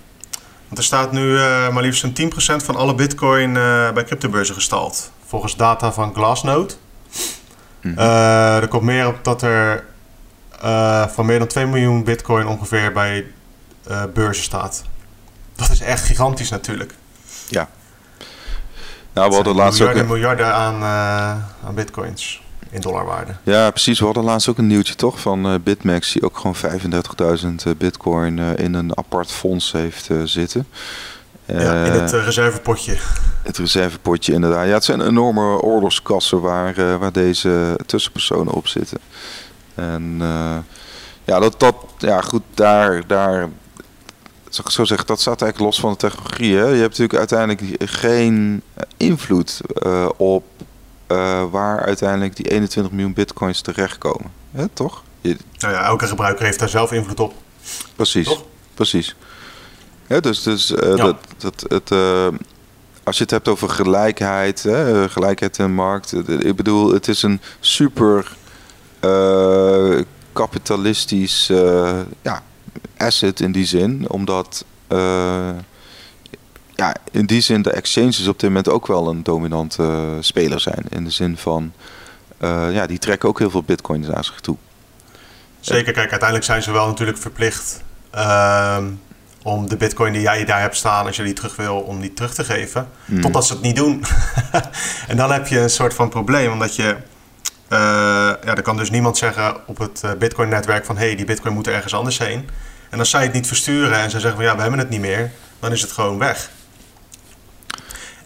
Want 0.65 0.77
er 0.77 0.83
staat 0.83 1.11
nu 1.11 1.21
uh, 1.21 1.69
maar 1.69 1.83
liefst 1.83 2.03
een 2.03 2.31
10% 2.33 2.35
van 2.37 2.75
alle 2.75 2.95
bitcoin 2.95 3.49
uh, 3.49 3.91
bij 3.91 4.03
cryptobeurzen 4.03 4.55
gestald. 4.55 5.11
Volgens 5.25 5.55
data 5.55 5.91
van 5.91 6.13
Glassnode. 6.13 6.73
Mm 7.81 7.97
er 7.97 8.67
komt 8.67 8.83
meer 8.83 9.07
op 9.07 9.23
dat 9.23 9.41
er 9.41 9.85
van 11.09 11.25
meer 11.25 11.39
dan 11.39 11.47
2 11.47 11.65
miljoen 11.65 12.03
bitcoin 12.03 12.47
ongeveer 12.47 12.91
bij 12.91 13.25
beurzen 14.13 14.43
staat. 14.43 14.83
Dat 15.55 15.69
is 15.69 15.79
echt 15.79 16.03
gigantisch 16.03 16.49
natuurlijk. 16.49 16.93
Ja. 17.49 17.69
Nou, 19.13 19.29
we 19.29 19.35
hadden 19.35 19.55
laatst 19.55 19.79
miljarden, 19.79 20.03
ook... 20.03 20.09
miljarden 20.09 20.53
aan, 20.53 20.83
aan 21.63 21.75
bitcoins 21.75 22.41
in 22.69 22.81
dollarwaarde. 22.81 23.35
Ja, 23.43 23.69
precies. 23.69 23.99
We 23.99 24.05
hadden 24.05 24.23
laatst 24.23 24.47
ook 24.47 24.57
een 24.57 24.67
nieuwtje 24.67 24.95
toch 24.95 25.19
van 25.19 25.51
uh, 25.51 25.53
Bitmax, 25.63 26.11
die 26.11 26.23
ook 26.23 26.37
gewoon 26.37 26.55
35.000 26.55 27.47
uh, 27.67 27.73
bitcoin 27.77 28.37
uh, 28.37 28.57
in 28.57 28.73
een 28.73 28.97
apart 28.97 29.31
fonds 29.31 29.71
heeft 29.71 30.09
zitten. 30.23 30.67
Ja, 31.45 31.85
in 31.85 31.91
het 31.91 32.11
reservepotje. 32.11 32.97
Het 33.43 33.57
reservepotje, 33.57 34.33
inderdaad. 34.33 34.65
Ja, 34.67 34.73
het 34.73 34.83
zijn 34.83 35.01
enorme 35.01 35.61
oorlogskassen 35.61 36.41
waar, 36.41 36.99
waar 36.99 37.11
deze 37.11 37.79
tussenpersonen 37.85 38.53
op 38.53 38.67
zitten. 38.67 38.97
En 39.75 40.17
ja, 41.23 41.39
dat, 41.39 41.59
dat, 41.59 41.75
ja, 41.97 42.21
goed, 42.21 42.41
daar, 42.53 43.07
daar, 43.07 43.49
zou 44.49 44.67
ik 44.67 44.73
zo 44.73 44.83
zeggen, 44.83 45.07
dat 45.07 45.19
staat 45.19 45.41
eigenlijk 45.41 45.71
los 45.71 45.79
van 45.79 45.91
de 45.91 45.97
technologie. 45.97 46.55
Hè? 46.55 46.65
Je 46.65 46.81
hebt 46.81 46.97
natuurlijk 46.97 47.19
uiteindelijk 47.19 47.91
geen 47.91 48.61
invloed 48.97 49.61
op 50.17 50.43
uh, 51.07 51.43
waar 51.51 51.85
uiteindelijk 51.85 52.35
die 52.35 52.49
21 52.49 52.93
miljoen 52.93 53.13
bitcoins 53.13 53.61
terechtkomen. 53.61 54.31
Hè, 54.51 54.67
toch? 54.67 55.03
Je... 55.21 55.37
Nou 55.57 55.73
ja, 55.73 55.83
elke 55.83 56.07
gebruiker 56.07 56.45
heeft 56.45 56.59
daar 56.59 56.69
zelf 56.69 56.91
invloed 56.91 57.19
op. 57.19 57.33
Precies, 57.95 58.27
toch? 58.27 58.43
precies. 58.73 59.15
Ja, 60.07 60.19
dus 60.19 60.43
dus 60.43 60.71
uh, 60.71 60.77
ja. 60.77 60.95
dat, 60.95 61.15
dat, 61.37 61.65
het, 61.67 61.91
uh, 61.91 62.27
als 63.03 63.17
je 63.17 63.23
het 63.23 63.31
hebt 63.31 63.47
over 63.47 63.69
gelijkheid, 63.69 64.63
hè, 64.63 65.09
gelijkheid 65.09 65.57
in 65.57 65.65
de 65.65 65.71
markt. 65.71 66.29
Ik 66.29 66.55
bedoel, 66.55 66.93
het 66.93 67.07
is 67.07 67.23
een 67.23 67.41
super 67.59 68.35
kapitalistisch 70.33 71.47
ja, 72.21 72.43
asset 72.97 73.39
in 73.39 73.51
die 73.51 73.65
zin. 73.65 74.09
Omdat 74.09 74.65
ja, 76.77 76.95
in 77.11 77.25
die 77.25 77.41
zin 77.41 77.61
de 77.61 77.71
exchanges 77.71 78.27
op 78.27 78.39
dit 78.39 78.49
moment 78.49 78.69
ook 78.69 78.87
wel 78.87 79.07
een 79.07 79.23
dominante 79.23 79.81
uh, 79.81 80.17
speler 80.19 80.59
zijn. 80.59 80.85
In 80.89 81.03
de 81.03 81.09
zin 81.09 81.37
van, 81.37 81.73
uh, 82.41 82.73
ja, 82.73 82.87
die 82.87 82.97
trekken 82.97 83.29
ook 83.29 83.39
heel 83.39 83.49
veel 83.49 83.63
bitcoins 83.63 84.07
naar 84.07 84.23
zich 84.23 84.39
toe. 84.39 84.57
Zeker, 85.59 85.93
kijk, 85.93 86.09
uiteindelijk 86.09 86.43
zijn 86.43 86.63
ze 86.63 86.71
wel 86.71 86.87
natuurlijk 86.87 87.17
verplicht 87.17 87.83
uh, 88.15 88.77
om 89.43 89.69
de 89.69 89.77
bitcoin 89.77 90.13
die 90.13 90.21
jij 90.21 90.45
daar 90.45 90.61
hebt 90.61 90.75
staan, 90.75 91.05
als 91.05 91.15
je 91.15 91.23
die 91.23 91.33
terug 91.33 91.55
wil, 91.55 91.75
om 91.75 92.01
die 92.01 92.13
terug 92.13 92.33
te 92.33 92.43
geven. 92.43 92.87
Mm. 93.05 93.21
Totdat 93.21 93.45
ze 93.45 93.53
het 93.53 93.61
niet 93.61 93.75
doen. 93.75 94.03
en 95.07 95.17
dan 95.17 95.31
heb 95.31 95.47
je 95.47 95.59
een 95.59 95.69
soort 95.69 95.93
van 95.93 96.09
probleem, 96.09 96.51
omdat 96.51 96.75
je... 96.75 96.95
Uh, 97.69 97.79
ja, 98.43 98.55
er 98.55 98.61
kan 98.61 98.77
dus 98.77 98.89
niemand 98.89 99.17
zeggen 99.17 99.67
op 99.67 99.77
het 99.77 100.03
bitcoin-netwerk 100.19 100.85
van... 100.85 100.97
hé, 100.97 101.05
hey, 101.05 101.15
die 101.15 101.25
bitcoin 101.25 101.53
moet 101.53 101.67
ergens 101.67 101.93
anders 101.93 102.17
heen. 102.17 102.49
En 102.89 102.99
als 102.99 103.09
zij 103.09 103.23
het 103.23 103.33
niet 103.33 103.47
versturen 103.47 103.97
en 103.97 104.09
ze 104.09 104.19
zeggen 104.19 104.39
van... 104.39 104.49
ja, 104.49 104.55
we 104.55 104.61
hebben 104.61 104.79
het 104.79 104.89
niet 104.89 104.99
meer, 104.99 105.31
dan 105.59 105.71
is 105.71 105.81
het 105.81 105.91
gewoon 105.91 106.17
weg. 106.17 106.49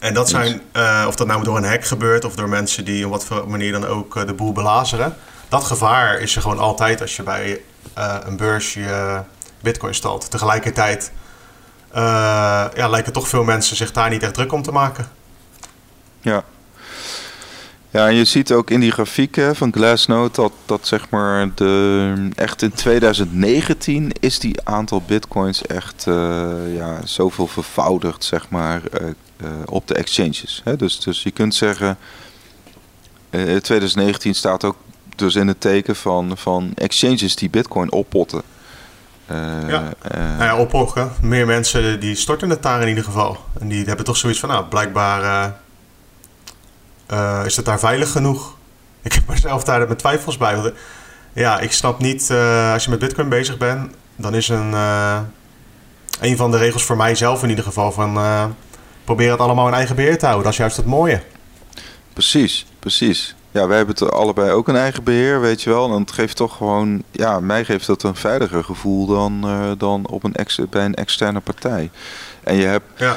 En 0.02 0.14
dat 0.14 0.28
zijn, 0.28 0.60
uh, 0.76 1.04
of 1.08 1.14
dat 1.16 1.26
nou 1.26 1.44
door 1.44 1.56
een 1.56 1.64
hack 1.64 1.84
gebeurt 1.84 2.24
of 2.24 2.34
door 2.34 2.48
mensen 2.48 2.84
die 2.84 3.04
op 3.04 3.10
wat 3.10 3.24
voor 3.24 3.48
manier 3.48 3.72
dan 3.72 3.86
ook 3.86 4.16
uh, 4.16 4.26
de 4.26 4.32
boel 4.34 4.52
belazeren. 4.52 5.16
Dat 5.48 5.64
gevaar 5.64 6.18
is 6.18 6.36
er 6.36 6.42
gewoon 6.42 6.58
altijd 6.58 7.00
als 7.00 7.16
je 7.16 7.22
bij 7.22 7.60
uh, 7.98 8.16
een 8.24 8.36
beurs 8.36 8.74
je 8.74 9.20
bitcoin 9.60 9.94
stalt. 9.94 10.30
Tegelijkertijd 10.30 11.12
ja, 12.74 12.88
lijken 12.88 13.12
toch 13.12 13.28
veel 13.28 13.44
mensen 13.44 13.76
zich 13.76 13.92
daar 13.92 14.10
niet 14.10 14.22
echt 14.22 14.34
druk 14.34 14.52
om 14.52 14.62
te 14.62 14.72
maken. 14.72 15.08
Ja. 16.20 16.44
Ja, 17.90 18.06
en 18.06 18.14
je 18.14 18.24
ziet 18.24 18.52
ook 18.52 18.70
in 18.70 18.80
die 18.80 18.92
grafieken 18.92 19.56
van 19.56 19.72
Glassnode 19.72 20.30
dat, 20.32 20.52
dat 20.66 20.86
zeg 20.86 21.10
maar 21.10 21.54
de, 21.54 22.28
echt 22.34 22.62
in 22.62 22.72
2019 22.72 24.12
is 24.20 24.38
die 24.38 24.60
aantal 24.64 25.02
bitcoins 25.06 25.66
echt 25.66 26.04
ja, 26.74 27.00
zoveel 27.04 27.46
vervoudigd, 27.46 28.24
zeg 28.24 28.48
maar, 28.48 28.80
op 29.64 29.88
de 29.88 29.94
exchanges. 29.94 30.60
Hè? 30.64 30.76
Dus, 30.76 31.00
dus 31.00 31.22
je 31.22 31.30
kunt 31.30 31.54
zeggen, 31.54 31.98
uh, 33.32 33.56
2019 33.56 34.34
staat 34.34 34.64
ook 34.64 34.76
dus 35.16 35.34
in 35.34 35.48
het 35.48 35.60
teken 35.60 35.96
van, 35.96 36.36
van 36.36 36.72
exchanges 36.74 37.36
die 37.36 37.50
bitcoin 37.50 37.92
oppotten. 37.92 38.42
Uh, 39.30 39.36
ja. 39.68 39.92
nou 40.12 40.42
ja, 40.42 40.56
oppotten. 40.56 41.12
Meer 41.20 41.46
mensen 41.46 42.00
die 42.00 42.14
storten 42.14 42.50
het 42.50 42.62
daar 42.62 42.82
in 42.82 42.88
ieder 42.88 43.04
geval. 43.04 43.36
En 43.60 43.68
die 43.68 43.84
hebben 43.84 44.04
toch 44.04 44.16
zoiets 44.16 44.40
van, 44.40 44.48
nou, 44.48 44.64
blijkbaar 44.64 45.54
is 47.44 47.56
het 47.56 47.64
daar 47.64 47.78
veilig 47.78 48.10
genoeg. 48.10 48.56
Ik 49.02 49.12
heb 49.12 49.28
mezelf 49.28 49.64
daar 49.64 49.88
met 49.88 49.98
twijfels 49.98 50.36
bij. 50.36 50.56
Want, 50.56 50.72
ja, 51.32 51.60
ik 51.60 51.72
snap 51.72 51.98
niet, 51.98 52.30
als 52.72 52.84
je 52.84 52.90
met 52.90 52.98
bitcoin 52.98 53.28
bezig 53.28 53.56
bent, 53.58 53.94
dan 54.16 54.34
is 54.34 54.48
een, 54.48 54.72
een 56.20 56.36
van 56.36 56.50
de 56.50 56.56
regels 56.56 56.82
voor 56.82 56.96
mijzelf 56.96 57.42
in 57.42 57.48
ieder 57.48 57.64
geval 57.64 57.92
van 57.92 58.16
probeer 59.04 59.30
het 59.30 59.40
allemaal 59.40 59.68
in 59.68 59.74
eigen 59.74 59.96
beheer 59.96 60.18
te 60.18 60.24
houden. 60.24 60.44
Dat 60.44 60.52
is 60.52 60.58
juist 60.58 60.76
het 60.76 60.86
mooie. 60.86 61.22
Precies, 62.12 62.66
precies. 62.78 63.34
Ja, 63.52 63.66
wij 63.66 63.76
hebben 63.76 63.94
het 63.98 64.12
allebei 64.12 64.50
ook 64.50 64.68
een 64.68 64.76
eigen 64.76 65.04
beheer, 65.04 65.40
weet 65.40 65.62
je 65.62 65.70
wel. 65.70 65.94
En 65.94 66.00
het 66.00 66.12
geeft 66.12 66.36
toch 66.36 66.56
gewoon, 66.56 67.02
ja, 67.10 67.40
mij 67.40 67.64
geeft 67.64 67.86
dat 67.86 68.02
een 68.02 68.14
veiliger 68.14 68.64
gevoel 68.64 69.06
dan, 69.06 69.40
uh, 69.44 69.70
dan 69.78 70.06
op 70.08 70.24
een 70.24 70.34
ex, 70.34 70.60
bij 70.70 70.84
een 70.84 70.94
externe 70.94 71.40
partij. 71.40 71.90
En 72.42 72.54
je 72.54 72.66
hebt, 72.66 72.84
ja. 72.96 73.16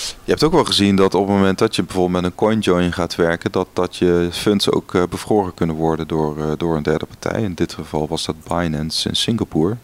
je 0.00 0.30
hebt 0.30 0.44
ook 0.44 0.52
wel 0.52 0.64
gezien 0.64 0.96
dat 0.96 1.14
op 1.14 1.26
het 1.26 1.36
moment 1.36 1.58
dat 1.58 1.76
je 1.76 1.82
bijvoorbeeld 1.82 2.22
met 2.22 2.30
een 2.30 2.36
CoinJoin 2.36 2.92
gaat 2.92 3.14
werken, 3.14 3.52
dat, 3.52 3.68
dat 3.72 3.96
je 3.96 4.28
funds 4.32 4.70
ook 4.70 4.92
uh, 4.92 5.02
bevroren 5.10 5.54
kunnen 5.54 5.76
worden 5.76 6.08
door, 6.08 6.38
uh, 6.38 6.52
door 6.56 6.76
een 6.76 6.82
derde 6.82 7.06
partij. 7.06 7.42
In 7.42 7.54
dit 7.54 7.72
geval 7.72 8.08
was 8.08 8.24
dat 8.24 8.44
Binance 8.48 9.08
in 9.08 9.16
Singapore. 9.16 9.76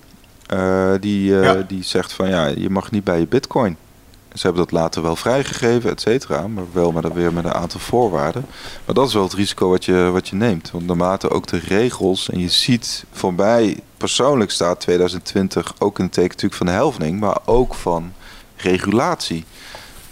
die, 1.01 1.33
ja. 1.33 1.55
die 1.69 1.83
zegt 1.83 2.13
van 2.13 2.29
ja, 2.29 2.47
je 2.47 2.71
mag 2.71 2.91
niet 2.91 3.05
bij 3.05 3.19
je 3.19 3.27
bitcoin. 3.27 3.77
Ze 4.35 4.47
hebben 4.47 4.63
dat 4.63 4.73
later 4.73 5.03
wel 5.03 5.17
vrijgegeven, 5.17 5.91
et 5.91 6.01
cetera. 6.01 6.47
Maar 6.49 6.65
wel 6.73 6.93
met, 6.93 7.13
weer 7.13 7.33
met 7.33 7.45
een 7.45 7.53
aantal 7.53 7.81
voorwaarden. 7.81 8.47
Maar 8.85 8.95
dat 8.95 9.09
is 9.09 9.15
wel 9.15 9.23
het 9.23 9.33
risico 9.33 9.69
wat 9.69 9.85
je, 9.85 10.11
wat 10.13 10.29
je 10.29 10.37
neemt. 10.37 10.71
Want 10.71 10.87
naarmate 10.87 11.31
ook 11.31 11.47
de 11.47 11.59
regels, 11.59 12.31
en 12.31 12.39
je 12.39 12.49
ziet 12.49 13.05
voorbij, 13.13 13.81
persoonlijk 13.97 14.51
staat 14.51 14.81
2020 14.81 15.75
ook 15.79 15.99
in 15.99 16.05
het 16.05 16.13
teken 16.13 16.29
natuurlijk 16.31 16.55
van 16.55 16.67
de 16.67 16.73
helfning, 16.73 17.21
maar 17.21 17.39
ook 17.45 17.75
van 17.75 18.13
regulatie. 18.57 19.45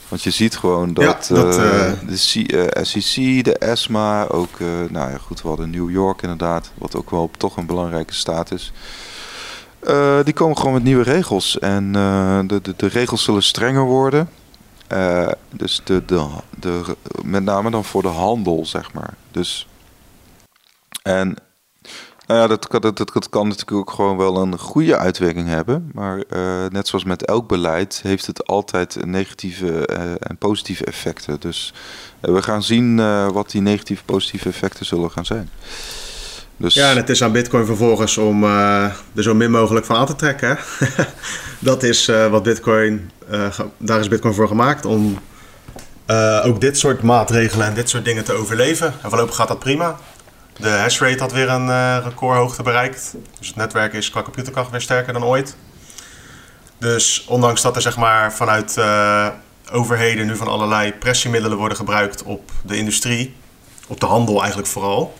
Want 0.08 0.22
je 0.22 0.30
ziet 0.30 0.56
gewoon 0.56 0.94
dat, 0.94 1.26
ja, 1.28 1.34
dat 1.34 1.58
uh, 1.58 1.92
de 2.06 2.42
C, 2.46 2.52
uh, 2.52 2.84
SEC, 2.84 3.44
de 3.44 3.58
ESMA, 3.58 4.28
ook, 4.28 4.58
nou 4.90 5.10
ja, 5.10 5.18
goed, 5.18 5.42
we 5.42 5.48
hadden 5.48 5.70
New 5.70 5.90
York 5.90 6.22
inderdaad, 6.22 6.70
wat 6.74 6.96
ook 6.96 7.10
wel 7.10 7.30
toch 7.36 7.56
een 7.56 7.66
belangrijke 7.66 8.14
staat 8.14 8.52
is. 8.52 8.72
Uh, 9.82 10.18
die 10.24 10.34
komen 10.34 10.56
gewoon 10.56 10.72
met 10.72 10.82
nieuwe 10.82 11.02
regels. 11.02 11.58
En 11.58 11.84
uh, 11.96 12.40
de, 12.46 12.60
de, 12.60 12.74
de, 12.76 12.86
regels 12.86 13.24
zullen 13.24 13.42
strenger 13.42 13.84
worden. 13.84 14.28
Uh, 14.92 15.28
dus 15.50 15.80
de, 15.84 16.04
de, 16.04 16.26
de, 16.58 16.96
met 17.24 17.44
name 17.44 17.70
dan 17.70 17.84
voor 17.84 18.02
de 18.02 18.08
handel, 18.08 18.66
zeg 18.66 18.92
maar. 18.92 19.14
Dus. 19.30 19.68
En. 21.02 21.36
Nou 22.26 22.40
ja, 22.40 22.46
dat, 22.46 22.66
dat, 22.70 22.96
dat, 22.96 23.12
dat 23.12 23.28
kan 23.28 23.48
natuurlijk 23.48 23.78
ook 23.78 23.90
gewoon 23.90 24.16
wel 24.16 24.36
een 24.36 24.58
goede 24.58 24.96
uitwerking 24.96 25.48
hebben. 25.48 25.90
Maar 25.94 26.24
net 26.68 26.88
zoals 26.88 27.04
met 27.04 27.24
elk 27.24 27.48
beleid 27.48 28.00
heeft 28.02 28.26
het 28.26 28.46
altijd 28.46 29.06
negatieve 29.06 29.86
en 30.18 30.36
positieve 30.36 30.84
effecten. 30.84 31.40
Dus 31.40 31.74
we 32.20 32.42
gaan 32.42 32.62
zien 32.62 32.96
wat 33.32 33.50
die 33.50 33.60
negatieve 33.60 34.04
positieve 34.04 34.48
effecten 34.48 34.86
zullen 34.86 35.10
gaan 35.10 35.26
zijn. 35.26 35.50
Dus... 36.58 36.74
Ja, 36.74 36.90
en 36.90 36.96
het 36.96 37.08
is 37.08 37.22
aan 37.22 37.32
Bitcoin 37.32 37.66
vervolgens 37.66 38.18
om 38.18 38.44
uh, 38.44 38.84
er 39.14 39.22
zo 39.22 39.34
min 39.34 39.50
mogelijk 39.50 39.86
van 39.86 39.96
aan 39.96 40.06
te 40.06 40.16
trekken. 40.16 40.58
dat 41.58 41.82
is 41.82 42.08
uh, 42.08 42.26
wat 42.26 42.42
Bitcoin, 42.42 43.10
uh, 43.30 43.58
daar 43.76 44.00
is 44.00 44.08
Bitcoin 44.08 44.34
voor 44.34 44.48
gemaakt 44.48 44.84
om 44.84 45.18
ook 46.44 46.60
dit 46.60 46.78
soort 46.78 47.02
maatregelen 47.02 47.66
en 47.66 47.74
dit 47.74 47.88
soort 47.88 48.04
dingen 48.04 48.24
te 48.24 48.32
overleven. 48.32 48.86
En 49.02 49.08
voorlopig 49.08 49.34
gaat 49.34 49.48
dat 49.48 49.58
prima. 49.58 49.96
De 50.56 50.68
hashrate 50.68 51.18
had 51.18 51.32
weer 51.32 51.48
een 51.48 52.02
recordhoogte 52.02 52.62
bereikt. 52.62 53.14
Dus 53.38 53.48
het 53.48 53.56
netwerk 53.56 53.92
is 53.92 54.10
qua 54.10 54.22
computerkracht 54.22 54.70
weer 54.70 54.80
sterker 54.80 55.12
dan 55.12 55.24
ooit. 55.24 55.56
Dus 56.78 57.24
ondanks 57.28 57.62
dat 57.62 57.76
er 57.76 57.82
zeg 57.82 57.96
maar 57.96 58.32
vanuit 58.32 58.80
overheden 59.72 60.26
nu 60.26 60.36
van 60.36 60.48
allerlei 60.48 60.92
pressiemiddelen 60.92 61.58
worden 61.58 61.76
gebruikt 61.76 62.22
op 62.22 62.50
de 62.62 62.76
industrie, 62.76 63.34
op 63.86 64.00
de 64.00 64.06
handel 64.06 64.38
eigenlijk 64.38 64.68
vooral 64.68 65.14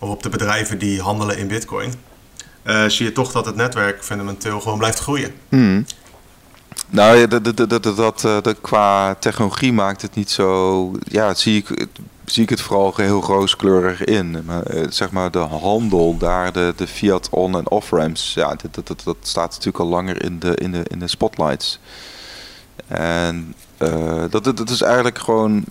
of 0.00 0.08
op 0.08 0.22
de 0.22 0.28
bedrijven 0.28 0.78
die 0.78 1.00
handelen 1.00 1.38
in 1.38 1.48
Bitcoin, 1.48 1.94
uh, 2.64 2.84
zie 2.84 3.06
je 3.06 3.12
toch 3.12 3.32
dat 3.32 3.46
het 3.46 3.56
netwerk 3.56 4.04
fundamenteel 4.04 4.60
gewoon 4.60 4.78
blijft 4.78 4.98
groeien. 4.98 5.32
Hmm. 5.48 5.86
Nou, 6.88 7.28
dat, 7.28 7.56
dat, 7.56 7.70
dat, 7.82 7.96
dat, 7.96 8.24
eh, 8.24 8.54
qua 8.60 9.14
technologie 9.14 9.72
maakt 9.72 10.02
het 10.02 10.14
niet 10.14 10.30
zo. 10.30 10.92
Ja, 11.04 11.34
zie 11.34 11.56
ik, 11.56 11.86
zie 12.24 12.42
ik 12.42 12.48
het 12.48 12.60
vooral 12.60 12.92
heel 12.96 13.22
rooskleurig 13.22 14.04
in. 14.04 14.42
Maar, 14.44 14.62
eh, 14.62 14.86
zeg 14.88 15.10
maar 15.10 15.30
de 15.30 15.38
handel 15.38 16.16
daar, 16.16 16.52
de, 16.52 16.72
de 16.76 16.86
fiat 16.86 17.28
on- 17.30 17.56
en 17.56 17.70
off-ramps, 17.70 18.34
ja, 18.34 18.54
dat, 18.54 18.86
dat, 18.86 19.02
dat, 19.04 19.16
staat 19.22 19.50
natuurlijk 19.50 19.78
al 19.78 19.86
langer 19.86 20.24
in 20.24 20.38
de, 20.38 20.54
in 20.54 20.72
de, 20.72 20.82
in 20.88 20.98
de 20.98 21.08
spotlights. 21.08 21.80
En 22.86 23.54
dat, 24.30 24.44
dat 24.44 24.70
is 24.70 24.82
eigenlijk 24.82 25.18
gewoon 25.18 25.64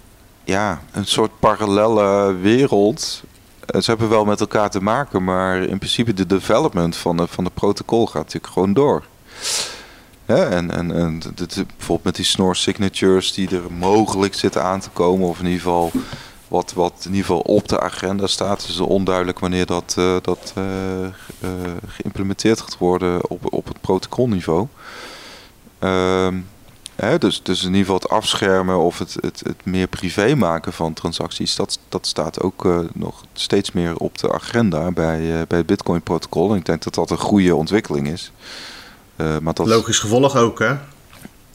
ja, 0.44 0.82
een 0.92 1.06
soort 1.06 1.40
parallele 1.40 2.34
wereld. 2.34 3.24
Ze 3.72 3.84
hebben 3.86 4.10
wel 4.10 4.26
met 4.26 4.40
elkaar 4.40 4.70
te 4.70 4.82
maken, 4.82 5.24
maar 5.24 5.62
in 5.62 5.78
principe 5.78 6.14
de 6.14 6.26
development 6.26 6.96
van 6.96 7.18
de, 7.18 7.28
van 7.28 7.44
de 7.44 7.50
protocol 7.54 8.06
gaat 8.06 8.24
natuurlijk 8.24 8.54
gewoon 8.54 8.74
door. 8.74 9.04
en 10.26 10.72
en, 10.72 10.92
en 10.92 11.20
dit, 11.36 11.54
bijvoorbeeld 11.56 12.04
met 12.04 12.16
die 12.16 12.26
snor 12.26 12.56
signatures 12.56 13.34
die 13.34 13.50
er 13.50 13.72
mogelijk 13.72 14.34
zitten 14.34 14.64
aan 14.64 14.80
te 14.80 14.90
komen, 14.90 15.28
of 15.28 15.40
in 15.40 15.46
ieder 15.46 15.62
geval 15.62 15.92
wat, 16.48 16.74
wat 16.74 16.94
in 17.00 17.12
ieder 17.14 17.26
geval 17.26 17.42
op 17.42 17.68
de 17.68 17.80
agenda 17.80 18.28
staat. 18.28 18.68
Het 18.68 18.80
onduidelijk 18.80 19.40
wanneer 19.40 19.66
dat, 19.66 19.96
uh, 20.00 20.16
dat 20.22 20.54
uh, 20.58 20.64
geïmplementeerd 21.88 22.62
gaat 22.62 22.78
worden 22.78 23.30
op, 23.30 23.54
op 23.54 23.68
het 23.68 23.82
protocolniveau. 23.82 24.68
Ehm, 25.80 26.36
hè, 27.00 27.18
dus, 27.18 27.44
dus 27.44 27.60
in 27.62 27.68
ieder 27.68 27.80
geval 27.80 27.96
het 27.96 28.10
afschermen 28.10 28.78
of 28.78 29.00
het, 29.00 29.18
het, 29.20 29.42
het 29.46 29.66
meer 29.66 29.88
privé 29.88 30.36
maken 30.36 30.74
van 30.74 30.94
transacties, 30.94 31.56
dat, 31.56 31.80
dat 31.90 32.08
staat 32.08 32.42
ook 32.42 32.68
nog 32.94 33.24
steeds 33.34 33.72
meer 33.72 33.96
op 33.98 34.18
de 34.18 34.34
agenda 34.34 34.92
bij, 34.92 35.46
bij 35.48 35.58
het 35.58 35.68
Bitcoin-protocol. 35.68 36.52
En 36.52 36.58
ik 36.58 36.66
denk 36.66 36.84
dat 36.84 36.94
dat 36.94 37.10
een 37.10 37.18
goede 37.18 37.56
ontwikkeling 37.56 38.08
is. 38.08 38.32
maar 39.16 39.54
dat... 39.54 39.68
Logisch 39.68 40.00
gevolg 40.00 40.36
ook, 40.36 40.60
hè? 40.60 40.76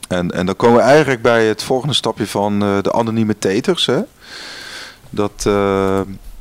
En, 0.08 0.30
en 0.30 0.46
dan 0.46 0.56
komen 0.56 0.76
we 0.76 0.82
eigenlijk 0.82 1.22
bij 1.22 1.46
het 1.46 1.62
volgende 1.62 1.94
stapje 1.94 2.26
van 2.26 2.58
de 2.58 2.92
anonieme 2.92 3.38
teters. 3.38 3.86
Hè? 3.86 4.00
Dat 5.10 5.46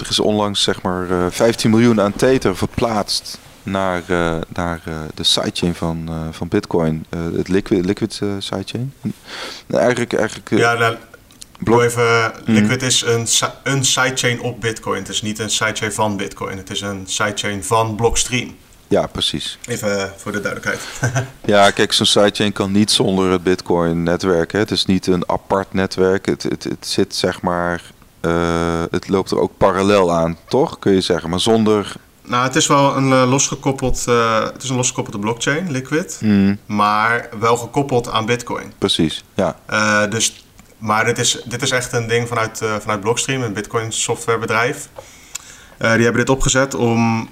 er 0.03 0.09
is 0.09 0.19
onlangs 0.19 0.63
zeg 0.63 0.81
maar 0.81 1.31
15 1.31 1.69
eh, 1.69 1.75
miljoen 1.75 2.01
aan 2.01 2.13
Tether 2.13 2.57
verplaatst 2.57 3.39
naar, 3.63 4.01
uh, 4.07 4.35
naar 4.53 4.81
de 5.13 5.23
sidechain 5.23 5.75
van, 5.75 6.09
van 6.31 6.47
Bitcoin, 6.47 7.05
het 7.35 7.47
Liquid, 7.47 7.85
Liquid 7.85 8.21
sidechain. 8.39 8.93
eigenlijk, 9.67 10.13
eigenlijk, 10.13 10.49
ja, 10.49 10.73
nou, 10.73 10.95
blok... 11.59 11.81
even, 11.81 12.31
mhm. 12.45 12.51
Liquid 12.51 12.81
is 12.81 13.01
een, 13.01 13.27
een 13.63 13.85
sidechain 13.85 14.41
op 14.41 14.61
Bitcoin. 14.61 14.99
Het 14.99 15.09
is 15.09 15.21
niet 15.21 15.39
een 15.39 15.49
sidechain 15.49 15.93
van 15.93 16.17
Bitcoin. 16.17 16.57
Het 16.57 16.69
is 16.69 16.81
een 16.81 17.03
sidechain 17.05 17.63
van 17.63 17.95
Blockstream. 17.95 18.55
Ja, 18.87 19.07
precies. 19.07 19.57
Even 19.65 20.13
voor 20.17 20.31
de 20.31 20.41
duidelijkheid. 20.41 20.87
ja, 21.45 21.71
kijk, 21.71 21.93
zo'n 21.93 22.05
sidechain 22.05 22.53
kan 22.53 22.71
niet 22.71 22.91
zonder 22.91 23.31
het 23.31 23.43
Bitcoin-netwerk. 23.43 24.51
Het 24.51 24.71
is 24.71 24.85
niet 24.85 25.07
een 25.07 25.29
apart 25.29 25.73
netwerk. 25.73 26.25
Het, 26.25 26.43
het, 26.43 26.63
het 26.63 26.87
zit 26.87 27.15
zeg 27.15 27.41
maar 27.41 27.81
het 28.91 29.07
loopt 29.07 29.31
er 29.31 29.39
ook 29.39 29.57
parallel 29.57 30.11
aan, 30.13 30.37
toch? 30.47 30.79
Kun 30.79 30.93
je 30.93 31.01
zeggen, 31.01 31.29
maar 31.29 31.39
zonder. 31.39 31.93
Nou, 32.25 32.43
het 32.43 32.55
is 32.55 32.67
wel 32.67 32.95
een 32.95 33.09
uh, 33.09 33.29
losgekoppeld, 33.29 34.05
uh, 34.09 34.43
het 34.43 34.63
is 34.63 34.69
een 34.69 34.75
losgekoppelde 34.75 35.19
blockchain, 35.19 35.71
Liquid, 35.71 36.19
mm. 36.21 36.57
maar 36.65 37.29
wel 37.39 37.57
gekoppeld 37.57 38.09
aan 38.09 38.25
Bitcoin. 38.25 38.73
Precies, 38.77 39.23
ja. 39.33 39.55
dus, 40.09 40.45
maar 40.77 41.05
dit 41.05 41.17
is, 41.17 41.41
dit 41.45 41.61
is 41.61 41.71
echt 41.71 41.93
een 41.93 42.07
ding 42.07 42.27
vanuit, 42.27 42.61
vanuit 42.79 42.99
Blockstream, 42.99 43.41
een 43.41 43.53
Bitcoin 43.53 43.91
softwarebedrijf. 43.91 44.89
die 45.77 45.87
hebben 45.87 46.15
dit 46.15 46.29
opgezet 46.29 46.75
om 46.75 47.29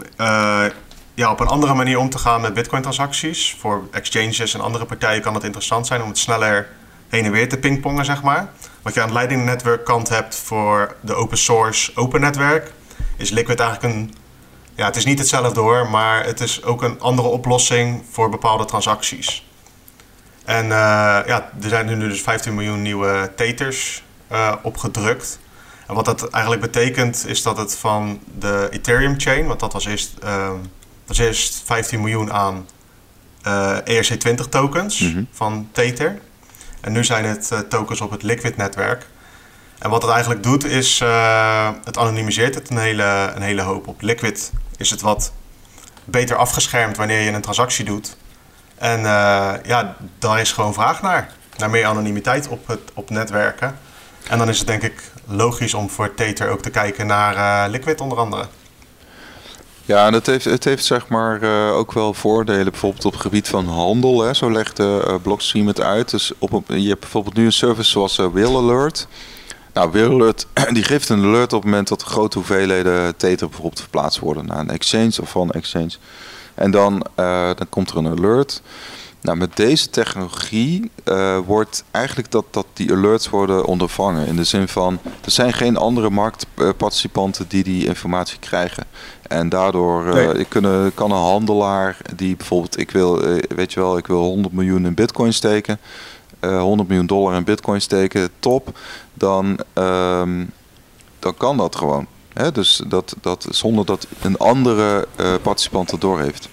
ja, 1.14 1.32
op 1.32 1.40
een 1.40 1.48
andere 1.48 1.74
manier 1.74 2.00
om 2.00 2.10
te 2.10 2.18
gaan 2.18 2.42
met 2.42 2.54
Bitcoin-transacties. 2.54 3.56
Voor 3.60 3.88
exchanges 3.92 4.54
en 4.54 4.62
andere 4.62 4.86
partijen 4.86 5.22
kan 5.22 5.34
het 5.34 5.44
interessant 5.44 5.88
zijn 5.88 6.02
om 6.02 6.08
het 6.08 6.18
sneller 6.18 6.68
heen 7.10 7.26
en 7.26 7.32
weer 7.32 7.50
te 7.50 7.58
pingpongen, 7.58 8.06
zeg 8.06 8.24
maar. 8.24 8.52
Wat 8.82 8.94
je 8.94 9.02
aan 9.02 9.08
de 9.08 9.14
Lightning 9.14 9.46
Network 9.46 9.86
kant 9.86 10.10
hebt 10.10 10.36
voor 10.36 10.96
de 11.02 11.14
open 11.14 11.38
source 11.38 11.92
open 11.96 12.22
netwerk, 12.22 12.72
is 13.18 13.30
Liquid 13.30 13.60
eigenlijk 13.60 13.94
een. 13.94 14.14
Ja, 14.76 14.86
het 14.86 14.96
is 14.96 15.06
niet 15.06 15.20
hetzelfde 15.20 15.60
hoor, 15.60 15.90
maar 15.90 16.26
het 16.26 16.40
is 16.40 16.64
ook 16.64 16.82
een 16.82 17.00
andere 17.00 17.28
oplossing 17.28 18.04
voor 18.12 18.30
bepaalde 18.30 18.66
transacties. 18.66 19.50
En 20.46 20.66
uh, 20.66 20.72
ja, 21.26 21.52
er 21.62 21.70
zijn 21.70 21.86
nu 21.86 22.00
dus 22.00 22.22
15 22.22 22.56
miljoen 22.56 22.82
nieuwe 22.82 23.32
teters 23.36 24.04
uh, 24.32 24.54
opgedrukt. 24.62 25.40
En 25.88 25.96
wat 25.96 26.06
dat 26.06 26.30
eigenlijk 26.30 26.64
betekent, 26.64 27.28
is 27.28 27.42
dat 27.42 27.58
het 27.58 27.76
van 27.76 28.20
de 28.40 28.68
Ethereum 28.72 29.20
chain, 29.20 29.48
want 29.48 29.60
dat 29.60 29.74
was 29.74 29.86
eerst, 29.86 30.12
uh, 30.24 30.50
was 31.06 31.18
eerst 31.18 31.62
15 31.66 32.00
miljoen 32.00 32.32
aan 32.34 32.68
ERC20 33.84 34.50
tokens 34.50 35.00
mm 35.00 35.28
van 35.32 35.70
Tether. 35.72 36.22
En 36.82 36.92
nu 36.92 37.04
zijn 37.04 37.26
het 37.26 37.66
tokens 37.70 38.02
op 38.02 38.12
het 38.12 38.24
Liquid-netwerk. 38.24 39.08
En 39.82 39.90
wat 39.90 40.02
het 40.02 40.12
eigenlijk 40.12 40.44
doet 40.44 40.66
is, 40.66 41.00
uh, 41.00 41.70
het 41.84 41.98
anonimiseert 41.98 42.56
het 42.56 42.70
een 42.70 42.78
hele, 42.78 43.32
een 43.36 43.42
hele 43.42 43.62
hoop. 43.62 43.88
Op 43.88 44.02
Liquid 44.02 44.52
is 44.78 44.90
het 44.90 45.02
wat 45.02 45.34
beter 46.06 46.36
afgeschermd 46.36 46.98
wanneer 46.98 47.22
je 47.22 47.32
een 47.32 47.42
transactie 47.42 47.86
doet. 47.86 48.18
En 48.76 49.00
uh, 49.00 49.54
ja, 49.64 49.96
daar 50.20 50.40
is 50.40 50.52
gewoon 50.52 50.74
vraag 50.74 51.02
naar. 51.02 51.34
Naar 51.58 51.70
meer 51.70 51.86
anonimiteit 51.86 52.48
op, 52.48 52.68
het, 52.68 52.80
op 52.94 53.10
netwerken. 53.10 53.78
En 54.30 54.38
dan 54.38 54.50
is 54.50 54.58
het 54.58 54.68
denk 54.68 54.82
ik 54.82 55.12
logisch 55.28 55.74
om 55.74 55.90
voor 55.90 56.14
Tether 56.14 56.50
ook 56.50 56.62
te 56.62 56.70
kijken 56.70 57.08
naar 57.08 57.70
Liquid 57.70 58.02
onder 58.02 58.18
andere. 58.18 58.46
Ja, 59.86 60.08
en 60.08 60.14
het 60.14 60.26
heeft, 60.26 60.46
het 60.46 60.64
heeft 60.64 60.86
zeg 60.86 61.08
maar 61.08 61.42
ook 61.74 61.92
wel 61.92 62.14
voordelen, 62.14 62.72
bijvoorbeeld 62.72 63.06
op 63.06 63.12
het 63.12 63.22
gebied 63.22 63.48
van 63.48 63.68
handel. 63.68 64.22
Hè. 64.22 64.34
Zo 64.34 64.52
legt 64.52 64.78
de 64.78 65.06
uh, 65.08 65.16
Blockstream 65.22 65.68
het 65.68 65.82
uit. 65.82 66.10
Dus 66.10 66.32
op, 66.38 66.64
je 66.68 66.88
hebt 66.88 67.00
bijvoorbeeld 67.00 67.36
nu 67.36 67.46
een 67.46 67.52
service 67.52 67.90
zoals 67.90 68.18
uh, 68.18 68.28
Will 68.34 68.56
Alert. 68.56 69.08
Nou, 69.74 69.92
Will 69.92 70.12
Alert 70.12 70.48
die 70.74 70.84
geeft 70.84 71.10
een 71.10 71.24
alert 71.24 71.54
op 71.54 71.62
het 71.62 71.70
moment 71.70 71.88
dat 71.88 72.04
grote 72.04 72.38
hoeveelheden 72.38 73.18
Tether 73.18 73.48
bijvoorbeeld 73.48 73.80
verplaatst 73.80 74.20
worden 74.20 74.46
naar 74.46 74.60
een 74.60 74.70
exchange 74.70 75.22
of 75.22 75.30
van 75.30 75.42
een 75.42 75.52
exchange. 75.52 75.92
En 76.56 76.72
dan, 76.72 77.06
dan 77.56 77.70
komt 77.70 77.90
er 77.90 77.98
een 77.98 78.18
alert. 78.18 78.62
Nou, 79.22 79.38
met 79.38 79.56
deze 79.56 79.90
technologie 79.90 80.92
uh, 81.06 81.38
wordt 81.46 81.84
eigenlijk 81.92 82.32
dat, 82.32 82.46
dat 82.52 82.66
die 82.74 82.92
alerts 82.92 83.30
worden 83.30 83.66
ondervangen. 83.66 84.28
In 84.28 84.36
de 84.36 84.44
zin 84.44 84.68
van, 84.68 85.00
er 85.04 85.32
zijn 85.32 85.54
geen 85.54 85.78
andere 85.78 86.10
marktparticipanten 86.10 87.46
die 87.48 87.64
die 87.64 87.86
informatie 87.88 88.40
krijgen. 88.40 88.84
En 89.28 89.50
daardoor 89.50 90.06
uh, 90.06 90.14
nee. 90.14 90.46
kunnen, 90.46 90.94
kan 90.94 91.12
een 91.12 91.18
handelaar 91.18 91.98
die 92.16 92.36
bijvoorbeeld, 92.36 92.80
ik 92.80 92.92
wil, 92.92 93.28
uh, 93.28 93.44
weet 93.56 93.74
je 93.74 93.80
wel, 93.80 93.98
ik 93.98 94.08
wil 94.08 94.24
100 94.24 94.54
miljoen 94.54 94.86
in 94.86 94.94
bitcoin 94.94 95.34
steken. 95.34 95.80
100 96.42 96.88
miljoen 96.90 97.06
dollar 97.06 97.36
in 97.36 97.44
bitcoin 97.44 97.82
steken, 97.82 98.30
top. 98.40 98.78
Dan, 99.14 99.60
um, 99.74 100.52
dan 101.20 101.38
kan 101.38 101.58
dat 101.58 101.76
gewoon. 101.76 102.08
Hè? 102.34 102.52
Dus 102.52 102.82
dat, 102.88 103.16
dat, 103.22 103.48
zonder 103.50 103.86
dat 103.86 104.08
een 104.22 104.38
andere 104.38 105.08
participant 105.42 105.92
het 105.92 106.02
doorheeft. 106.02 106.50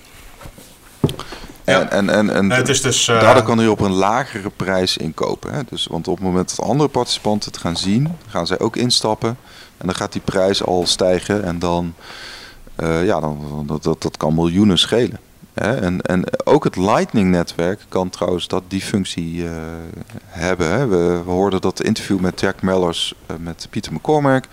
En, 1.68 1.90
en, 1.90 2.10
en, 2.10 2.30
en 2.30 2.50
het 2.50 2.68
is 2.68 2.80
dus, 2.80 3.08
uh... 3.08 3.20
daardoor 3.20 3.42
kan 3.42 3.58
hij 3.58 3.66
op 3.66 3.80
een 3.80 3.92
lagere 3.92 4.50
prijs 4.56 4.96
inkopen. 4.96 5.54
Hè? 5.54 5.60
Dus, 5.70 5.86
want 5.86 6.08
op 6.08 6.14
het 6.14 6.24
moment 6.24 6.56
dat 6.56 6.66
andere 6.66 6.88
participanten 6.88 7.50
het 7.52 7.60
gaan 7.60 7.76
zien, 7.76 8.16
gaan 8.28 8.46
zij 8.46 8.58
ook 8.58 8.76
instappen. 8.76 9.36
En 9.76 9.86
dan 9.86 9.94
gaat 9.94 10.12
die 10.12 10.20
prijs 10.24 10.64
al 10.64 10.86
stijgen. 10.86 11.44
En 11.44 11.58
dan, 11.58 11.94
uh, 12.76 13.04
ja, 13.04 13.20
dan, 13.20 13.64
dat, 13.66 13.82
dat, 13.82 14.02
dat 14.02 14.16
kan 14.16 14.34
miljoenen 14.34 14.78
schelen. 14.78 15.20
En, 15.58 16.00
en 16.00 16.24
ook 16.44 16.64
het 16.64 16.76
Lightning-netwerk 16.76 17.80
kan 17.88 18.10
trouwens 18.10 18.48
dat 18.48 18.62
die 18.68 18.80
functie 18.80 19.34
uh, 19.34 19.50
hebben. 20.26 20.70
Hè? 20.70 20.86
We, 20.86 21.20
hoorden 21.24 21.60
dat 21.60 21.82
interview 21.82 22.18
met 22.18 22.40
Jack 22.40 22.62
Mellers 22.62 23.14
met 23.38 23.66
Pieter 23.70 23.92
McCormack 23.92 24.44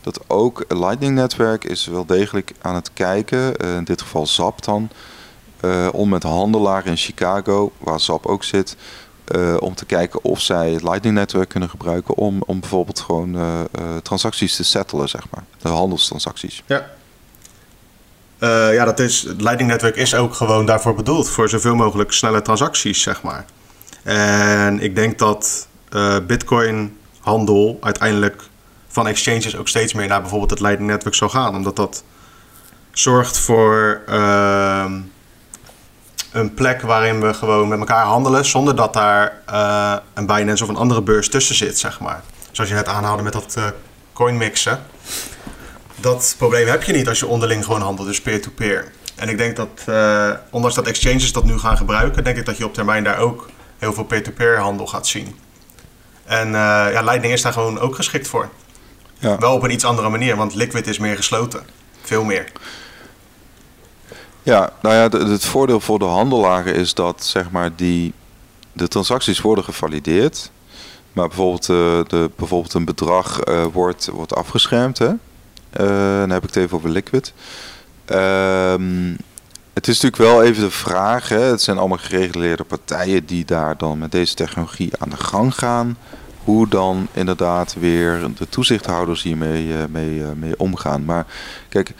dat 0.00 0.20
ook 0.26 0.64
het 0.68 0.78
Lightning-netwerk 0.78 1.64
is 1.64 1.86
wel 1.86 2.06
degelijk 2.06 2.52
aan 2.60 2.74
het 2.74 2.90
kijken, 2.92 3.56
in 3.56 3.84
dit 3.84 4.02
geval 4.02 4.26
ZAP 4.26 4.64
dan, 4.64 4.90
om 5.92 6.08
met 6.08 6.22
handelaren 6.22 6.90
in 6.90 6.96
Chicago, 6.96 7.72
waar 7.78 8.00
SAP 8.00 8.26
ook 8.26 8.44
zit, 8.44 8.76
om 9.58 9.74
te 9.74 9.84
kijken 9.84 10.24
of 10.24 10.40
zij 10.40 10.70
het 10.72 10.82
Lightning-netwerk 10.82 11.48
kunnen 11.48 11.68
gebruiken 11.68 12.14
om, 12.14 12.42
om 12.46 12.60
bijvoorbeeld 12.60 13.00
gewoon 13.00 13.38
transacties 14.02 14.56
te 14.56 14.64
settelen, 14.64 15.08
zeg 15.08 15.26
maar. 15.30 15.44
De 15.58 15.68
handelstransacties. 15.68 16.62
Ja. 16.66 16.95
Ja, 18.38 18.84
dat 18.84 18.98
is, 19.00 19.22
het 19.22 19.40
Lightning-netwerk 19.40 19.96
is 19.96 20.14
ook 20.14 20.34
gewoon 20.34 20.66
daarvoor 20.66 20.94
bedoeld, 20.94 21.30
voor 21.30 21.48
zoveel 21.48 21.74
mogelijk 21.74 22.12
snelle 22.12 22.42
transacties, 22.42 23.02
zeg 23.02 23.22
maar. 23.22 23.44
En 24.02 24.80
ik 24.80 24.94
denk 24.94 25.18
dat 25.18 25.68
Bitcoin-handel 26.26 27.78
uiteindelijk 27.80 28.42
van 28.88 29.06
exchanges 29.06 29.56
ook 29.56 29.68
steeds 29.68 29.92
meer 29.92 30.06
naar 30.06 30.20
bijvoorbeeld 30.20 30.50
het 30.50 30.60
Lightning-netwerk 30.60 31.14
zal 31.14 31.28
gaan, 31.28 31.54
omdat 31.54 31.76
dat 31.76 32.04
zorgt 32.92 33.38
voor 33.38 34.02
ehm, 34.06 35.00
een 36.32 36.54
plek 36.54 36.82
waarin 36.82 37.20
we 37.20 37.34
gewoon 37.34 37.68
met 37.68 37.78
elkaar 37.78 38.04
handelen 38.04 38.44
zonder 38.44 38.76
dat 38.76 38.92
daar 38.92 39.42
uh, 39.50 39.96
een 40.14 40.26
Binance 40.26 40.62
of 40.62 40.68
een 40.68 40.76
andere 40.76 41.02
beurs 41.02 41.28
tussen 41.28 41.54
zit, 41.54 41.78
zeg 41.78 42.00
maar. 42.00 42.22
Zoals 42.50 42.70
je 42.70 42.76
net 42.76 42.88
aanhaalde 42.88 43.22
met 43.22 43.32
dat 43.32 43.54
uh, 43.58 43.64
coin 44.12 44.36
mixen. 44.36 44.82
Dat 46.06 46.34
probleem 46.38 46.66
heb 46.66 46.82
je 46.82 46.92
niet 46.92 47.08
als 47.08 47.18
je 47.18 47.26
onderling 47.26 47.64
gewoon 47.64 47.80
handelt, 47.80 48.08
dus 48.08 48.20
peer-to-peer. 48.20 48.92
En 49.14 49.28
ik 49.28 49.38
denk 49.38 49.56
dat, 49.56 49.84
uh, 49.88 50.30
ondanks 50.50 50.76
dat 50.76 50.86
exchanges 50.86 51.32
dat 51.32 51.44
nu 51.44 51.58
gaan 51.58 51.76
gebruiken, 51.76 52.24
denk 52.24 52.36
ik 52.36 52.46
dat 52.46 52.56
je 52.56 52.64
op 52.64 52.74
termijn 52.74 53.04
daar 53.04 53.18
ook 53.18 53.48
heel 53.78 53.92
veel 53.92 54.04
peer-to-peer 54.04 54.58
handel 54.58 54.86
gaat 54.86 55.06
zien. 55.06 55.36
En 56.24 56.50
ja, 56.50 57.02
Lightning 57.02 57.32
is 57.32 57.42
daar 57.42 57.52
gewoon 57.52 57.78
ook 57.78 57.94
geschikt 57.94 58.28
voor. 58.28 58.48
Ja. 59.18 59.38
Wel 59.38 59.54
op 59.54 59.62
een 59.62 59.70
iets 59.70 59.84
andere 59.84 60.08
manier, 60.08 60.36
want 60.36 60.54
Liquid 60.54 60.86
is 60.86 60.98
meer 60.98 61.16
gesloten. 61.16 61.66
Veel 62.02 62.24
meer. 62.24 62.52
Ja, 64.42 64.72
nou 64.82 64.94
ja, 64.94 65.28
het 65.28 65.44
voordeel 65.44 65.80
voor 65.80 65.98
de 65.98 66.04
handelaren 66.04 66.74
is 66.74 66.94
dat 66.94 67.24
zeg 67.24 67.50
maar 67.50 67.76
die 67.76 68.12
de 68.72 68.88
transacties 68.88 69.40
worden 69.40 69.64
gevalideerd. 69.64 70.50
Maar 71.12 71.28
bijvoorbeeld, 71.28 71.68
uh, 71.68 71.76
de, 72.06 72.30
bijvoorbeeld 72.36 72.74
een 72.74 72.84
bedrag 72.84 73.40
wordt, 73.72 74.08
wordt 74.12 74.34
afgeschermd. 74.34 74.98
Hè? 74.98 75.10
Dan 75.76 76.30
heb 76.30 76.42
ik 76.42 76.48
het 76.48 76.56
even 76.56 76.76
over 76.76 76.90
Liquid. 76.90 77.32
Ehm, 78.04 79.14
het 79.72 79.88
is 79.88 80.00
natuurlijk 80.00 80.32
wel 80.32 80.42
even 80.42 80.62
de 80.62 80.70
vraag. 80.70 81.28
Hè? 81.28 81.40
Het 81.40 81.62
zijn 81.62 81.78
allemaal 81.78 81.98
gereguleerde 81.98 82.64
partijen 82.64 83.26
die 83.26 83.44
daar 83.44 83.76
dan 83.76 83.98
met 83.98 84.12
deze 84.12 84.34
technologie 84.34 84.90
aan 84.98 85.08
de 85.08 85.16
gang 85.16 85.54
gaan. 85.54 85.96
Hoe 86.44 86.68
dan 86.68 87.08
inderdaad 87.12 87.74
weer 87.78 88.30
de 88.38 88.48
toezichthouders 88.48 89.22
hiermee 89.22 89.74
mee, 89.88 90.22
mee 90.36 90.58
omgaan. 90.58 91.04
Maar 91.04 91.26
kijk, 91.68 91.94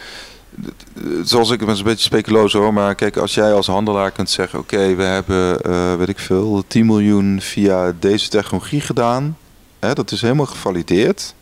zoals 1.23 1.51
ik, 1.51 1.61
het 1.61 1.79
een 1.79 1.85
beetje 1.85 2.05
speculoos 2.05 2.53
hoor, 2.53 2.73
maar 2.73 2.95
kijk, 2.95 3.17
als 3.17 3.35
jij 3.35 3.53
als 3.53 3.67
handelaar 3.67 4.11
kunt 4.11 4.31
zeggen: 4.31 4.59
Oké, 4.59 4.95
we 4.95 5.03
hebben, 5.03 5.99
weet 5.99 6.09
ik 6.09 6.19
veel, 6.19 6.65
10 6.67 6.87
miljoen 6.87 7.41
via 7.41 7.93
deze 7.99 8.29
technologie 8.29 8.81
gedaan, 8.81 9.37
hè, 9.79 9.93
dat 9.93 10.11
is 10.11 10.21
helemaal 10.21 10.47
gevalideerd. 10.47 11.35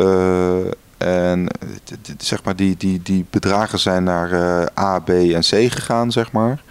Uh, 0.00 0.56
en 0.98 1.46
zeg 2.18 2.44
maar, 2.44 2.56
die, 2.56 2.76
die, 2.76 3.02
die 3.02 3.26
bedragen 3.30 3.78
zijn 3.78 4.04
naar 4.04 4.32
uh, 4.32 4.84
A, 4.84 4.98
B 4.98 5.08
en 5.08 5.40
C 5.40 5.72
gegaan, 5.72 6.12
zeg 6.12 6.32
maar. 6.32 6.62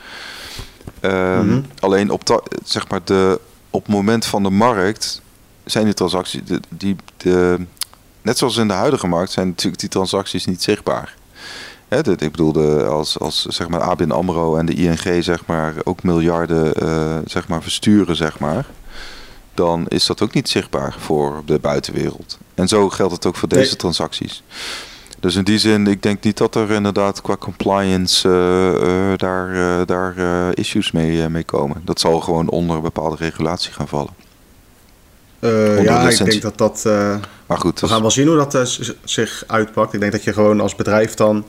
Mm 1.01 1.65
Alleen 1.79 2.09
op, 2.09 2.49
zeg 2.63 2.87
maar 2.87 3.01
de, 3.03 3.39
op 3.69 3.85
het 3.85 3.95
moment 3.95 4.25
van 4.25 4.43
de 4.43 4.49
markt 4.49 5.21
zijn 5.65 5.85
die 5.85 5.93
transacties, 5.93 6.41
die, 6.45 6.59
die, 6.69 6.95
de, 7.17 7.65
net 8.21 8.37
zoals 8.37 8.57
in 8.57 8.67
de 8.67 8.73
huidige 8.73 9.07
markt, 9.07 9.31
zijn 9.31 9.47
natuurlijk 9.47 9.79
die 9.79 9.89
transacties 9.89 10.45
niet 10.45 10.63
zichtbaar. 10.63 11.15
Hè, 11.87 11.97
ik 12.11 12.31
bedoel, 12.31 12.83
als, 12.85 13.19
als 13.19 13.45
zeg 13.45 13.67
maar 13.67 13.81
ABN 13.81 14.11
AMRO 14.11 14.55
en 14.55 14.65
de 14.65 14.73
ING 14.73 15.23
zeg 15.23 15.45
maar, 15.45 15.73
ook 15.83 16.03
miljarden 16.03 16.83
uh, 16.83 17.17
zeg 17.25 17.47
maar, 17.47 17.61
versturen, 17.61 18.15
zeg 18.15 18.39
maar, 18.39 18.65
dan 19.57 19.87
is 19.87 20.05
dat 20.05 20.21
ook 20.21 20.33
niet 20.33 20.49
zichtbaar 20.49 20.95
voor 20.99 21.41
de 21.45 21.59
buitenwereld. 21.59 22.37
En 22.53 22.67
zo 22.67 22.89
geldt 22.89 23.13
het 23.13 23.25
ook 23.25 23.35
voor 23.35 23.47
deze 23.47 23.75
transacties. 23.75 24.43
Dus 25.19 25.35
in 25.35 25.43
die 25.43 25.59
zin, 25.59 25.87
ik 25.87 26.01
denk 26.01 26.23
niet 26.23 26.37
dat 26.37 26.55
er 26.55 26.71
inderdaad 26.71 27.21
qua 27.21 27.37
compliance 27.37 28.27
uh, 28.27 29.11
uh, 29.11 29.17
daar, 29.17 29.85
daar 29.85 30.15
issues 30.57 30.91
mee, 30.91 31.29
mee 31.29 31.43
komen. 31.43 31.81
Dat 31.85 31.99
zal 31.99 32.19
gewoon 32.19 32.49
onder 32.49 32.75
een 32.75 32.81
bepaalde 32.81 33.15
regulatie 33.15 33.73
gaan 33.73 33.87
vallen. 33.87 34.13
ja, 35.83 36.09
ik 36.09 36.25
denk 36.25 36.41
dat 36.41 36.57
dat. 36.57 36.83
maar 37.45 37.57
goed, 37.57 37.73
we 37.73 37.79
dus... 37.79 37.89
gaan 37.89 38.01
wel 38.01 38.11
zien 38.11 38.27
hoe 38.27 38.47
dat 38.47 38.79
zich 39.03 39.43
uitpakt. 39.47 39.93
Ik 39.93 39.99
denk 39.99 40.11
dat 40.11 40.23
je 40.23 40.33
gewoon 40.33 40.59
als 40.59 40.75
bedrijf 40.75 41.13
dan 41.13 41.45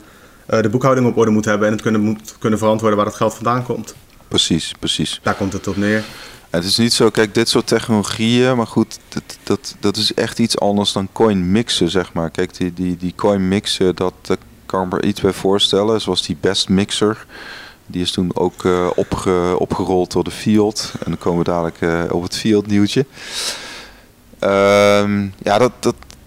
eh, 0.49 0.61
de 0.61 0.69
boekhouding 0.69 1.07
op 1.07 1.17
orde 1.17 1.31
moet 1.31 1.45
hebben 1.45 1.67
en 1.67 1.73
het 1.73 1.81
kunnen, 1.81 2.01
moet 2.01 2.35
kunnen 2.39 2.59
verantwoorden 2.59 2.97
waar 2.97 3.07
het 3.07 3.15
geld 3.15 3.33
vandaan 3.33 3.63
komt. 3.63 3.95
Precies, 4.27 4.73
precies. 4.79 5.19
Daar 5.23 5.35
komt 5.35 5.53
het 5.53 5.67
op 5.67 5.77
neer. 5.77 6.03
Het 6.49 6.63
is 6.63 6.77
niet 6.77 6.93
zo, 6.93 7.09
kijk, 7.09 7.33
dit 7.33 7.49
soort 7.49 7.67
technologieën, 7.67 8.57
maar 8.57 8.67
goed, 8.67 8.99
dat, 9.09 9.37
dat, 9.43 9.75
dat 9.79 9.97
is 9.97 10.13
echt 10.13 10.39
iets 10.39 10.59
anders 10.59 10.91
dan 10.91 11.09
coin 11.11 11.51
mixen, 11.51 11.89
zeg 11.89 12.13
maar. 12.13 12.29
Kijk, 12.29 12.57
die, 12.57 12.73
die, 12.73 12.97
die 12.97 13.13
coin 13.15 13.47
mixen, 13.47 13.95
dat, 13.95 14.13
kan 14.65 14.85
ik 14.85 14.91
me 14.93 15.01
iets 15.01 15.21
bij 15.21 15.33
voorstellen, 15.33 16.01
zoals 16.01 16.25
die 16.25 16.37
best 16.39 16.69
mixer. 16.69 17.25
Die 17.85 18.01
is 18.01 18.11
toen 18.11 18.35
ook 18.35 18.63
opge, 18.95 19.55
opgerold 19.57 20.11
door 20.11 20.23
de 20.23 20.31
Field. 20.31 20.91
En 20.93 21.05
dan 21.05 21.17
komen 21.17 21.39
we 21.39 21.51
dadelijk 21.51 21.81
uh, 21.81 22.03
op 22.09 22.23
het 22.23 22.37
Field 22.37 22.67
nieuwtje. 22.67 23.05
Um, 24.39 25.33
ja, 25.43 25.57
dat, 25.57 25.71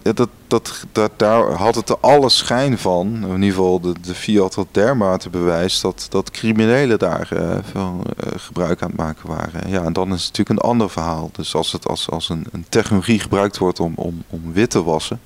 dat, 0.03 0.29
dat, 0.47 0.85
dat, 0.91 1.11
daar 1.17 1.51
had 1.51 1.75
het 1.75 2.01
alle 2.01 2.29
schijn 2.29 2.77
van, 2.77 3.07
in 3.07 3.41
ieder 3.41 3.49
geval 3.49 3.79
de, 3.79 3.93
de 4.01 4.13
Fiat 4.13 4.55
had 4.55 4.67
dermate 4.71 5.29
bewijs 5.29 5.81
dat, 5.81 6.07
dat 6.09 6.31
criminelen 6.31 6.99
daar 6.99 7.29
uh, 7.33 7.57
veel 7.71 8.01
uh, 8.23 8.31
gebruik 8.35 8.81
aan 8.81 8.87
het 8.87 8.97
maken 8.97 9.29
waren. 9.29 9.69
Ja, 9.69 9.83
en 9.83 9.93
dan 9.93 10.13
is 10.13 10.25
het 10.25 10.37
natuurlijk 10.37 10.49
een 10.49 10.69
ander 10.69 10.89
verhaal. 10.89 11.29
Dus 11.33 11.55
als 11.55 11.71
het 11.71 11.87
als, 11.87 12.09
als 12.09 12.29
een, 12.29 12.45
een 12.51 12.65
technologie 12.69 13.19
gebruikt 13.19 13.57
wordt 13.57 13.79
om, 13.79 13.93
om, 13.95 14.23
om 14.29 14.53
wit 14.53 14.69
te 14.69 14.83
wassen, 14.83 15.19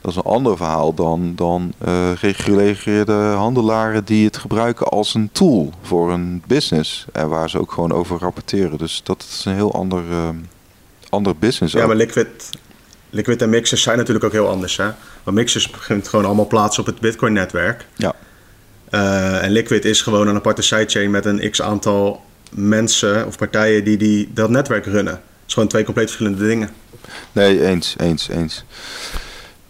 dat 0.00 0.10
is 0.10 0.16
een 0.16 0.22
ander 0.22 0.56
verhaal 0.56 0.94
dan, 0.94 1.32
dan 1.34 1.72
uh, 1.86 2.10
gereguleerde 2.14 3.12
handelaren 3.12 4.04
die 4.04 4.24
het 4.24 4.36
gebruiken 4.36 4.86
als 4.86 5.14
een 5.14 5.28
tool 5.32 5.72
voor 5.82 6.12
een 6.12 6.42
business. 6.46 7.06
En 7.12 7.28
waar 7.28 7.50
ze 7.50 7.58
ook 7.58 7.72
gewoon 7.72 7.92
over 7.92 8.18
rapporteren. 8.18 8.78
Dus 8.78 9.00
dat 9.04 9.26
is 9.28 9.44
een 9.44 9.54
heel 9.54 9.72
ander, 9.72 10.02
ander 11.08 11.36
business. 11.36 11.74
Ja, 11.74 11.86
maar 11.86 11.96
Liquid, 11.96 12.50
Liquid 13.14 13.42
en 13.42 13.48
mixers 13.50 13.82
zijn 13.82 13.96
natuurlijk 13.96 14.24
ook 14.24 14.32
heel 14.32 14.48
anders. 14.48 14.76
Hè? 14.76 14.90
Want 15.22 15.36
mixers 15.36 15.70
begint 15.70 16.08
gewoon 16.08 16.24
allemaal 16.24 16.46
plaatsen 16.46 16.80
op 16.80 16.86
het 16.86 17.00
Bitcoin-netwerk. 17.00 17.86
Ja. 17.96 18.14
Uh, 18.90 19.42
en 19.42 19.50
Liquid 19.50 19.84
is 19.84 20.02
gewoon 20.02 20.28
een 20.28 20.36
aparte 20.36 20.62
sidechain 20.62 21.10
met 21.10 21.24
een 21.24 21.50
x 21.50 21.62
aantal 21.62 22.24
mensen 22.50 23.26
of 23.26 23.36
partijen 23.36 23.84
die, 23.84 23.96
die 23.96 24.30
dat 24.34 24.50
netwerk 24.50 24.86
runnen. 24.86 25.12
Het 25.12 25.22
is 25.46 25.52
gewoon 25.52 25.68
twee 25.68 25.84
compleet 25.84 26.06
verschillende 26.06 26.46
dingen. 26.46 26.70
Nee, 27.32 27.66
eens, 27.66 27.94
eens, 27.98 28.28
eens. 28.28 28.64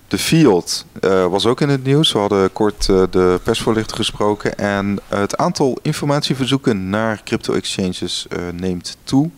De 0.09 0.19
Fiat 0.19 0.85
uh, 1.01 1.27
was 1.27 1.47
ook 1.47 1.61
in 1.61 1.69
het 1.69 1.85
nieuws. 1.85 2.13
We 2.13 2.19
hadden 2.19 2.53
kort 2.53 2.89
uh, 2.89 3.03
de 3.11 3.41
persvoorlichter 3.43 3.97
gesproken. 3.97 4.59
En 4.59 4.99
het 5.09 5.37
aantal 5.37 5.79
informatieverzoeken 5.83 6.89
naar 6.89 7.21
crypto-exchanges 7.25 8.27
neemt 8.53 8.97
toe. 9.05 9.31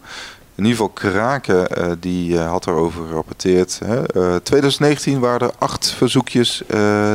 In 0.56 0.64
ieder 0.64 0.78
geval 0.78 0.88
Kraken, 0.88 1.78
uh, 1.78 1.92
die 2.00 2.32
uh, 2.32 2.50
had 2.50 2.66
erover 2.66 3.06
gerapporteerd. 3.06 3.80
Hè. 3.84 4.16
Uh, 4.16 4.34
eh, 4.34 4.42
2019 4.42 5.20
waren 5.20 5.48
er 5.48 5.54
acht 5.58 5.90
verzoekjes. 5.90 6.62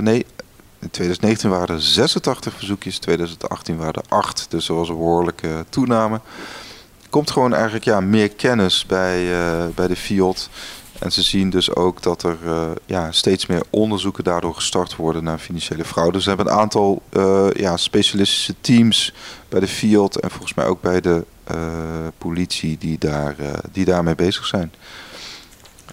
nee, 0.01 0.25
in 0.79 0.89
2019 0.91 1.49
waren 1.49 1.75
er 1.75 1.81
86 1.81 2.53
verzoekjes. 2.53 2.97
2018 2.97 3.77
waren 3.77 3.93
er 3.93 4.03
acht. 4.09 4.45
Dus 4.49 4.69
er 4.69 4.75
was 4.75 4.89
een 4.89 4.95
behoorlijke 4.95 5.65
toename. 5.69 6.19
Komt 7.09 7.31
gewoon 7.31 7.53
eigenlijk 7.53 7.83
ja, 7.83 7.99
meer 7.99 8.29
kennis 8.29 8.85
bij, 8.85 9.27
bij 9.75 9.87
de 9.87 9.95
Fiat. 9.95 10.49
En 10.99 11.11
ze 11.11 11.21
zien 11.21 11.49
dus 11.49 11.75
ook 11.75 12.01
dat 12.01 12.23
er 12.23 12.37
ja, 12.85 13.11
steeds 13.11 13.45
meer 13.45 13.61
onderzoeken 13.69 14.23
daardoor 14.23 14.55
gestart 14.55 14.95
worden 14.95 15.23
naar 15.23 15.37
financiële 15.37 15.85
fraude. 15.85 16.11
Dus 16.11 16.23
ze 16.23 16.29
hebben 16.29 16.47
een 16.47 16.59
aantal 16.59 17.01
ja, 17.53 17.77
specialistische 17.77 18.55
teams 18.61 19.13
bij 19.49 19.59
de 19.59 19.67
Fiat 19.67 20.15
en 20.15 20.29
volgens 20.29 20.53
mij 20.53 20.65
ook 20.65 20.81
bij 20.81 21.01
de 21.01 21.23
eh, 21.40 21.40
politie 22.17 22.77
die, 22.77 22.97
daar, 22.97 23.35
eh, 23.37 23.53
die 23.71 23.85
daarmee 23.85 24.15
bezig 24.15 24.45
zijn. 24.45 24.73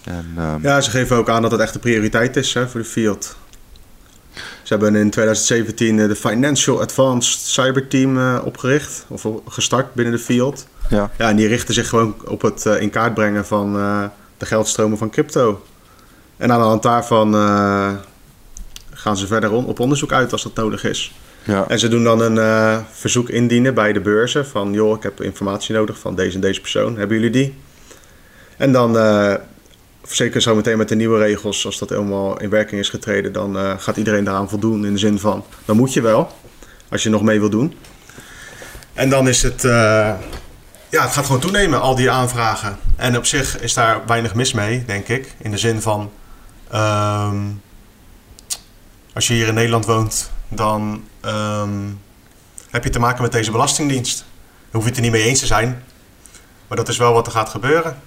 En, 0.04 0.32
ehm, 0.36 0.62
ja, 0.62 0.80
ze 0.80 0.90
geven 0.90 1.16
ook 1.16 1.28
aan 1.28 1.42
dat 1.42 1.50
het 1.50 1.60
echt 1.60 1.74
een 1.74 1.80
prioriteit 1.80 2.36
is 2.36 2.54
hè, 2.54 2.68
voor 2.68 2.80
de 2.80 2.86
field. 2.86 3.36
Ze 4.62 4.74
hebben 4.74 4.96
in 4.96 5.10
2017 5.10 6.00
eh, 6.00 6.08
de 6.08 6.16
Financial 6.16 6.80
Advanced 6.80 7.40
Cyber 7.40 7.88
Team 7.88 8.36
opgericht, 8.38 9.04
of 9.08 9.26
gestart 9.48 9.94
binnen 9.94 10.14
de 10.14 10.20
field. 10.20 10.66
Ja. 10.88 11.10
ja, 11.18 11.28
en 11.28 11.36
die 11.36 11.48
richten 11.48 11.74
zich 11.74 11.88
gewoon 11.88 12.14
op 12.24 12.42
het 12.42 12.64
in 12.64 12.90
kaart 12.90 13.14
brengen 13.14 13.46
van 13.46 13.72
de 14.38 14.46
geldstromen 14.46 14.98
van 14.98 15.10
crypto. 15.10 15.64
En 16.36 16.52
aan 16.52 16.58
de 16.58 16.64
hand 16.64 16.82
daarvan 16.82 17.32
gaan 18.92 19.16
ze 19.16 19.26
verder 19.26 19.52
op 19.52 19.80
onderzoek 19.80 20.12
uit 20.12 20.32
als 20.32 20.42
dat 20.42 20.54
nodig 20.54 20.84
is. 20.84 21.14
Ja. 21.42 21.64
En 21.68 21.78
ze 21.78 21.88
doen 21.88 22.04
dan 22.04 22.20
een 22.20 22.36
uh, 22.36 22.78
verzoek 22.90 23.28
indienen 23.28 23.74
bij 23.74 23.92
de 23.92 24.00
beurzen 24.00 24.46
van 24.46 24.72
joh, 24.72 24.96
ik 24.96 25.02
heb 25.02 25.22
informatie 25.22 25.74
nodig 25.74 25.98
van 25.98 26.14
deze 26.14 26.34
en 26.34 26.40
deze 26.40 26.60
persoon. 26.60 26.96
Hebben 26.96 27.16
jullie 27.16 27.32
die? 27.32 27.54
En 28.56 28.72
dan, 28.72 28.96
uh, 28.96 29.34
zeker 30.02 30.40
zo 30.40 30.54
meteen 30.54 30.78
met 30.78 30.88
de 30.88 30.94
nieuwe 30.94 31.18
regels, 31.18 31.66
als 31.66 31.78
dat 31.78 31.88
helemaal 31.88 32.40
in 32.40 32.50
werking 32.50 32.80
is 32.80 32.88
getreden, 32.88 33.32
dan 33.32 33.56
uh, 33.56 33.72
gaat 33.78 33.96
iedereen 33.96 34.24
daaraan 34.24 34.48
voldoen 34.48 34.86
in 34.86 34.92
de 34.92 34.98
zin 34.98 35.18
van, 35.18 35.44
dan 35.64 35.76
moet 35.76 35.92
je 35.92 36.00
wel, 36.00 36.32
als 36.88 37.02
je 37.02 37.08
nog 37.08 37.22
mee 37.22 37.40
wil 37.40 37.50
doen. 37.50 37.74
En 38.92 39.10
dan 39.10 39.28
is 39.28 39.42
het, 39.42 39.62
ja, 39.62 41.02
het 41.02 41.12
gaat 41.12 41.26
gewoon 41.26 41.40
toenemen, 41.40 41.80
al 41.80 41.94
die 41.94 42.10
aanvragen. 42.10 42.78
En 42.96 43.16
op 43.16 43.26
zich 43.26 43.60
is 43.60 43.74
daar 43.74 44.02
weinig 44.06 44.34
mis 44.34 44.52
mee, 44.52 44.84
denk 44.84 45.08
ik, 45.08 45.34
in 45.38 45.50
de 45.50 45.58
zin 45.58 45.80
van, 45.80 46.10
um, 46.74 47.62
als 49.12 49.26
je 49.26 49.34
hier 49.34 49.46
in 49.46 49.54
Nederland 49.54 49.86
woont, 49.86 50.30
dan 50.48 51.04
um, 51.24 52.00
heb 52.70 52.84
je 52.84 52.90
te 52.90 52.98
maken 52.98 53.22
met 53.22 53.32
deze 53.32 53.50
belastingdienst. 53.50 54.18
Daar 54.18 54.26
hoef 54.70 54.82
je 54.82 54.88
het 54.88 54.96
er 54.96 55.02
niet 55.02 55.12
mee 55.12 55.22
eens 55.22 55.40
te 55.40 55.46
zijn, 55.46 55.84
maar 56.66 56.76
dat 56.76 56.88
is 56.88 56.96
wel 56.96 57.12
wat 57.12 57.26
er 57.26 57.32
gaat 57.32 57.48
gebeuren. 57.48 57.98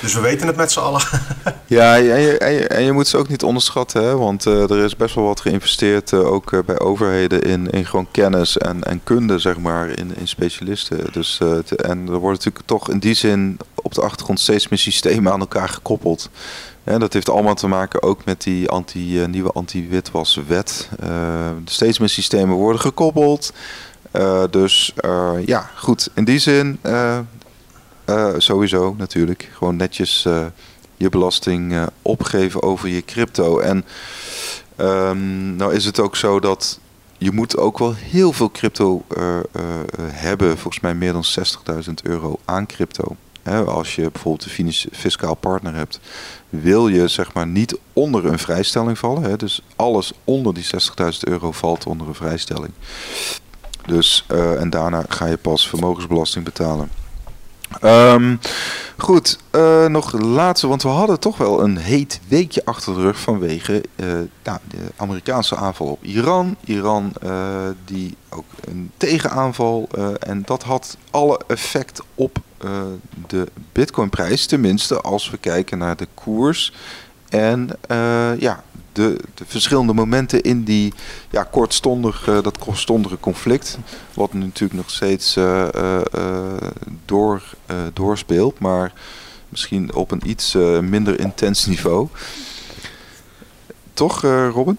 Dus 0.00 0.14
we 0.14 0.20
weten 0.20 0.46
het 0.46 0.56
met 0.56 0.72
z'n 0.72 0.80
allen. 0.80 1.02
ja, 1.66 1.96
en 1.96 2.20
je, 2.20 2.38
en, 2.68 2.84
je, 2.84 2.92
moet 2.92 3.08
ze 3.08 3.16
ook 3.16 3.28
niet 3.28 3.42
onderschatten, 3.42 4.04
hè? 4.04 4.16
want 4.16 4.46
uh, 4.46 4.70
er 4.70 4.84
is 4.84 4.96
best 4.96 5.14
wel 5.14 5.24
wat 5.24 5.40
geïnvesteerd, 5.40 6.12
uh, 6.12 6.32
ook 6.32 6.52
uh, 6.52 6.60
bij 6.66 6.78
overheden, 6.78 7.42
in, 7.42 7.86
gewoon 7.86 8.10
kennis 8.10 8.58
en, 8.58 8.82
en 8.82 9.00
kunde, 9.04 9.38
zeg 9.38 9.58
maar, 9.58 9.88
in, 9.88 10.16
in 10.16 10.28
specialisten. 10.28 11.12
Dus, 11.12 11.40
en 11.76 12.06
er 12.08 12.18
wordt 12.18 12.38
natuurlijk 12.38 12.66
toch 12.66 12.90
in 12.90 12.98
die 12.98 13.14
zin 13.14 13.58
op 13.74 13.94
de 13.94 14.02
achtergrond 14.02 14.40
steeds 14.40 14.68
meer 14.68 14.78
systemen 14.78 15.32
aan 15.32 15.40
elkaar 15.40 15.68
gekoppeld. 15.68 16.30
Ja, 16.84 16.98
dat 16.98 17.12
heeft 17.12 17.28
allemaal 17.28 17.54
te 17.54 17.66
maken 17.66 18.02
ook 18.02 18.24
met 18.24 18.42
die 18.42 18.68
anti, 18.68 19.20
uh, 19.20 19.26
nieuwe 19.26 19.52
anti-witwaswet. 19.52 20.88
Uh, 21.04 21.50
steeds 21.64 21.98
meer 21.98 22.08
systemen 22.08 22.56
worden 22.56 22.80
gekoppeld. 22.80 23.52
Uh, 24.12 24.44
dus 24.50 24.94
ja, 25.46 25.70
goed. 25.76 26.10
In 26.14 26.24
die 26.24 26.38
zin, 26.38 26.80
sowieso 28.36 28.94
natuurlijk. 28.98 29.50
Gewoon 29.52 29.76
netjes 29.76 30.22
je 30.96 31.08
belasting 31.08 31.88
opgeven 32.02 32.62
over 32.62 32.88
je 32.88 33.04
crypto. 33.04 33.58
En 33.58 33.84
um, 34.76 35.56
nou 35.56 35.74
is 35.74 35.84
het 35.84 36.00
ook 36.00 36.16
zo 36.16 36.40
dat 36.40 36.80
je 37.18 37.32
moet 37.32 37.56
ook 37.56 37.78
wel 37.78 37.94
heel 37.94 38.32
veel 38.32 38.50
crypto 38.50 39.04
hebben. 40.02 40.58
Volgens 40.58 40.82
mij 40.82 40.94
meer 40.94 41.12
dan 41.12 41.24
60.000 41.84 41.92
euro 42.02 42.38
aan 42.44 42.66
crypto. 42.66 43.16
Als 43.66 43.94
je 43.94 44.10
bijvoorbeeld 44.10 44.58
een 44.58 44.72
fiscaal 44.92 45.34
partner 45.34 45.74
hebt, 45.74 46.00
wil 46.48 46.88
je 46.88 47.08
zeg 47.08 47.32
maar 47.32 47.46
niet 47.46 47.78
onder 47.92 48.26
een 48.26 48.38
vrijstelling 48.38 48.98
vallen. 48.98 49.38
Dus 49.38 49.62
alles 49.76 50.12
onder 50.24 50.54
die 50.54 50.64
60.000 50.64 51.18
euro 51.20 51.52
valt 51.52 51.86
onder 51.86 52.08
een 52.08 52.14
vrijstelling. 52.14 52.72
Dus, 53.86 54.24
en 54.58 54.70
daarna 54.70 55.04
ga 55.08 55.26
je 55.26 55.36
pas 55.36 55.68
vermogensbelasting 55.68 56.44
betalen. 56.44 56.90
Um, 57.84 58.40
goed, 58.96 59.38
uh, 59.52 59.86
nog 59.86 60.12
laatste, 60.12 60.66
want 60.66 60.82
we 60.82 60.88
hadden 60.88 61.20
toch 61.20 61.36
wel 61.36 61.62
een 61.62 61.76
heet 61.76 62.20
weekje 62.28 62.64
achter 62.64 62.94
de 62.94 63.00
rug 63.00 63.20
vanwege 63.20 63.84
nou, 64.42 64.58
de 64.68 64.78
Amerikaanse 64.96 65.56
aanval 65.56 65.86
op 65.86 66.04
Iran. 66.04 66.56
Iran 66.64 67.12
die 67.84 68.16
ook 68.28 68.44
een 68.64 68.90
tegenaanval 68.96 69.88
en 70.18 70.42
dat 70.44 70.62
had 70.62 70.96
alle 71.10 71.40
effect 71.46 72.00
op 72.14 72.38
de 73.26 73.46
bitcoinprijs. 73.72 74.46
Tenminste 74.46 75.00
als 75.00 75.30
we 75.30 75.38
kijken 75.38 75.78
naar 75.78 75.96
de 75.96 76.08
koers 76.14 76.72
en 77.28 77.70
ja, 78.38 78.62
de, 78.92 79.16
de, 79.34 79.44
verschillende 79.46 79.92
momenten 79.92 80.42
in 80.42 80.62
die 80.64 80.92
ja, 81.30 81.42
kortstondig, 81.42 82.28
uh, 82.28 82.42
dat 82.42 82.58
kortstondige 82.58 83.20
conflict. 83.20 83.78
Wat 84.14 84.32
natuurlijk 84.32 84.80
nog 84.80 84.90
steeds 84.90 85.36
uh, 85.36 85.68
uh, 85.76 86.00
door, 87.04 87.42
doorspeelt, 87.92 88.58
maar 88.58 88.92
misschien 89.48 89.94
op 89.94 90.10
een 90.10 90.22
iets 90.24 90.54
minder 90.80 91.20
intens 91.20 91.66
niveau. 91.66 92.08
Toch, 93.94 94.22
Robin? 94.52 94.78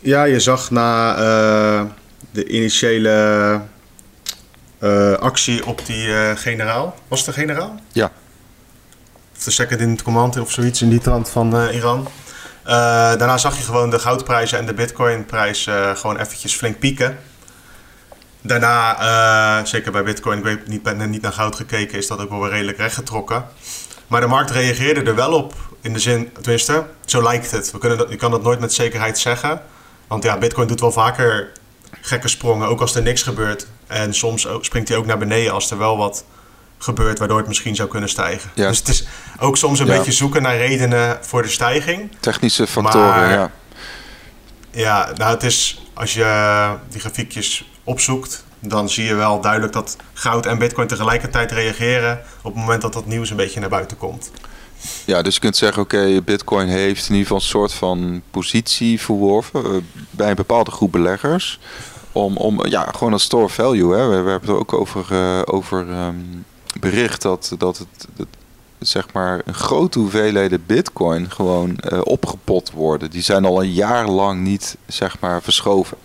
Ja, 0.00 0.24
je 0.24 0.40
zag 0.40 0.70
na 0.70 1.14
de 2.30 2.46
initiële 2.48 3.60
actie 5.18 5.66
op 5.66 5.86
die 5.86 6.36
generaal. 6.36 6.94
Was 7.08 7.26
het 7.26 7.34
de 7.34 7.40
generaal? 7.40 7.80
Ja. 7.92 8.10
Of 9.36 9.44
de 9.44 9.50
second 9.50 9.80
in 9.80 10.02
command 10.02 10.38
of 10.38 10.50
zoiets 10.50 10.82
in 10.82 10.88
die 10.88 11.00
trant 11.00 11.28
van 11.28 11.68
Iran 11.68 12.08
uh, 12.66 12.72
daarna 12.72 13.38
zag 13.38 13.56
je 13.56 13.62
gewoon 13.62 13.90
de 13.90 13.98
goudprijzen 13.98 14.58
en 14.58 14.66
de 14.66 14.74
bitcoinprijs 14.74 15.68
gewoon 15.94 16.18
eventjes 16.18 16.54
flink 16.54 16.78
pieken. 16.78 17.18
Daarna, 18.40 19.64
zeker 19.64 19.92
bij 19.92 20.02
bitcoin, 20.02 20.38
ik 20.38 20.44
weet 20.44 20.66
niet, 20.66 20.82
ben 20.82 21.10
niet 21.10 21.22
naar 21.22 21.32
goud 21.32 21.56
gekeken, 21.56 21.98
is 21.98 22.06
dat 22.06 22.20
ook 22.20 22.30
wel 22.30 22.40
weer 22.40 22.50
redelijk 22.50 22.78
rechtgetrokken. 22.78 23.44
Maar 24.06 24.20
de 24.20 24.26
markt 24.26 24.50
reageerde 24.50 25.02
er 25.02 25.14
wel 25.14 25.32
op, 25.32 25.54
in 25.80 25.92
de 25.92 25.98
zin, 25.98 26.32
tenminste, 26.32 26.84
zo 27.04 27.22
lijkt 27.22 27.50
het. 27.50 27.70
We 27.70 27.78
kunnen 27.78 27.98
dat, 27.98 28.10
je 28.10 28.16
kan 28.16 28.30
dat 28.30 28.42
nooit 28.42 28.60
met 28.60 28.72
zekerheid 28.72 29.18
zeggen. 29.18 29.60
Want 30.06 30.22
ja, 30.22 30.38
bitcoin 30.38 30.68
doet 30.68 30.80
wel 30.80 30.92
vaker 30.92 31.52
gekke 32.00 32.28
sprongen, 32.28 32.68
ook 32.68 32.80
als 32.80 32.94
er 32.94 33.02
niks 33.02 33.22
gebeurt. 33.22 33.66
En 33.86 34.14
soms 34.14 34.46
ook, 34.46 34.64
springt 34.64 34.88
hij 34.88 34.98
ook 34.98 35.06
naar 35.06 35.18
beneden 35.18 35.52
als 35.52 35.70
er 35.70 35.78
wel 35.78 35.96
wat 35.96 36.24
gebeurt 36.78 37.18
waardoor 37.18 37.38
het 37.38 37.46
misschien 37.46 37.76
zou 37.76 37.88
kunnen 37.88 38.08
stijgen. 38.08 38.50
Ja. 38.54 38.68
Dus 38.68 38.78
het 38.78 38.88
is 38.88 39.06
ook 39.38 39.56
soms 39.56 39.78
een 39.78 39.86
beetje 39.86 40.12
zoeken 40.12 40.42
naar 40.42 40.56
redenen 40.56 41.18
voor 41.20 41.42
de 41.42 41.48
stijging. 41.48 42.10
Technische 42.20 42.66
factoren, 42.66 43.28
ja. 43.28 43.50
Ja, 44.70 45.12
nou 45.16 45.34
het 45.34 45.42
is 45.42 45.86
als 45.94 46.14
je 46.14 46.76
die 46.88 47.00
grafiekjes 47.00 47.70
opzoekt, 47.84 48.44
dan 48.60 48.88
zie 48.88 49.04
je 49.04 49.14
wel 49.14 49.40
duidelijk 49.40 49.72
dat 49.72 49.96
goud 50.12 50.46
en 50.46 50.58
bitcoin 50.58 50.86
tegelijkertijd 50.88 51.52
reageren 51.52 52.20
op 52.42 52.52
het 52.52 52.60
moment 52.62 52.82
dat 52.82 52.92
dat 52.92 53.06
nieuws 53.06 53.30
een 53.30 53.36
beetje 53.36 53.60
naar 53.60 53.68
buiten 53.68 53.96
komt. 53.96 54.30
Ja, 55.04 55.22
dus 55.22 55.34
je 55.34 55.40
kunt 55.40 55.56
zeggen, 55.56 55.82
oké, 55.82 56.22
bitcoin 56.24 56.68
heeft 56.68 57.08
in 57.08 57.14
ieder 57.14 57.22
geval 57.22 57.36
een 57.36 57.42
soort 57.42 57.72
van 57.72 58.22
positie 58.30 59.00
verworven 59.00 59.66
uh, 59.66 59.82
bij 60.10 60.28
een 60.28 60.36
bepaalde 60.36 60.70
groep 60.70 60.92
beleggers. 60.92 61.58
Om, 62.16 62.36
om 62.36 62.66
ja, 62.66 62.88
gewoon 62.96 63.12
een 63.12 63.20
store 63.20 63.48
value. 63.48 63.94
Hè. 63.94 64.06
We, 64.08 64.20
we 64.22 64.30
hebben 64.30 64.40
het 64.40 64.48
er 64.48 64.58
ook 64.58 64.72
over, 64.72 65.06
uh, 65.12 65.40
over 65.44 65.78
um, 65.78 66.44
bericht 66.80 67.22
dat, 67.22 67.54
dat 67.58 67.78
het, 67.78 68.26
zeg 68.78 69.12
maar 69.12 69.40
een 69.44 69.54
grote 69.54 69.98
hoeveelheden 69.98 70.66
bitcoin 70.66 71.30
gewoon 71.30 71.78
uh, 71.92 72.00
opgepot 72.02 72.70
worden. 72.70 73.10
Die 73.10 73.22
zijn 73.22 73.44
al 73.44 73.62
een 73.62 73.72
jaar 73.72 74.08
lang 74.08 74.40
niet 74.40 74.76
zeg 74.86 75.20
maar 75.20 75.42
verschoven. 75.42 75.96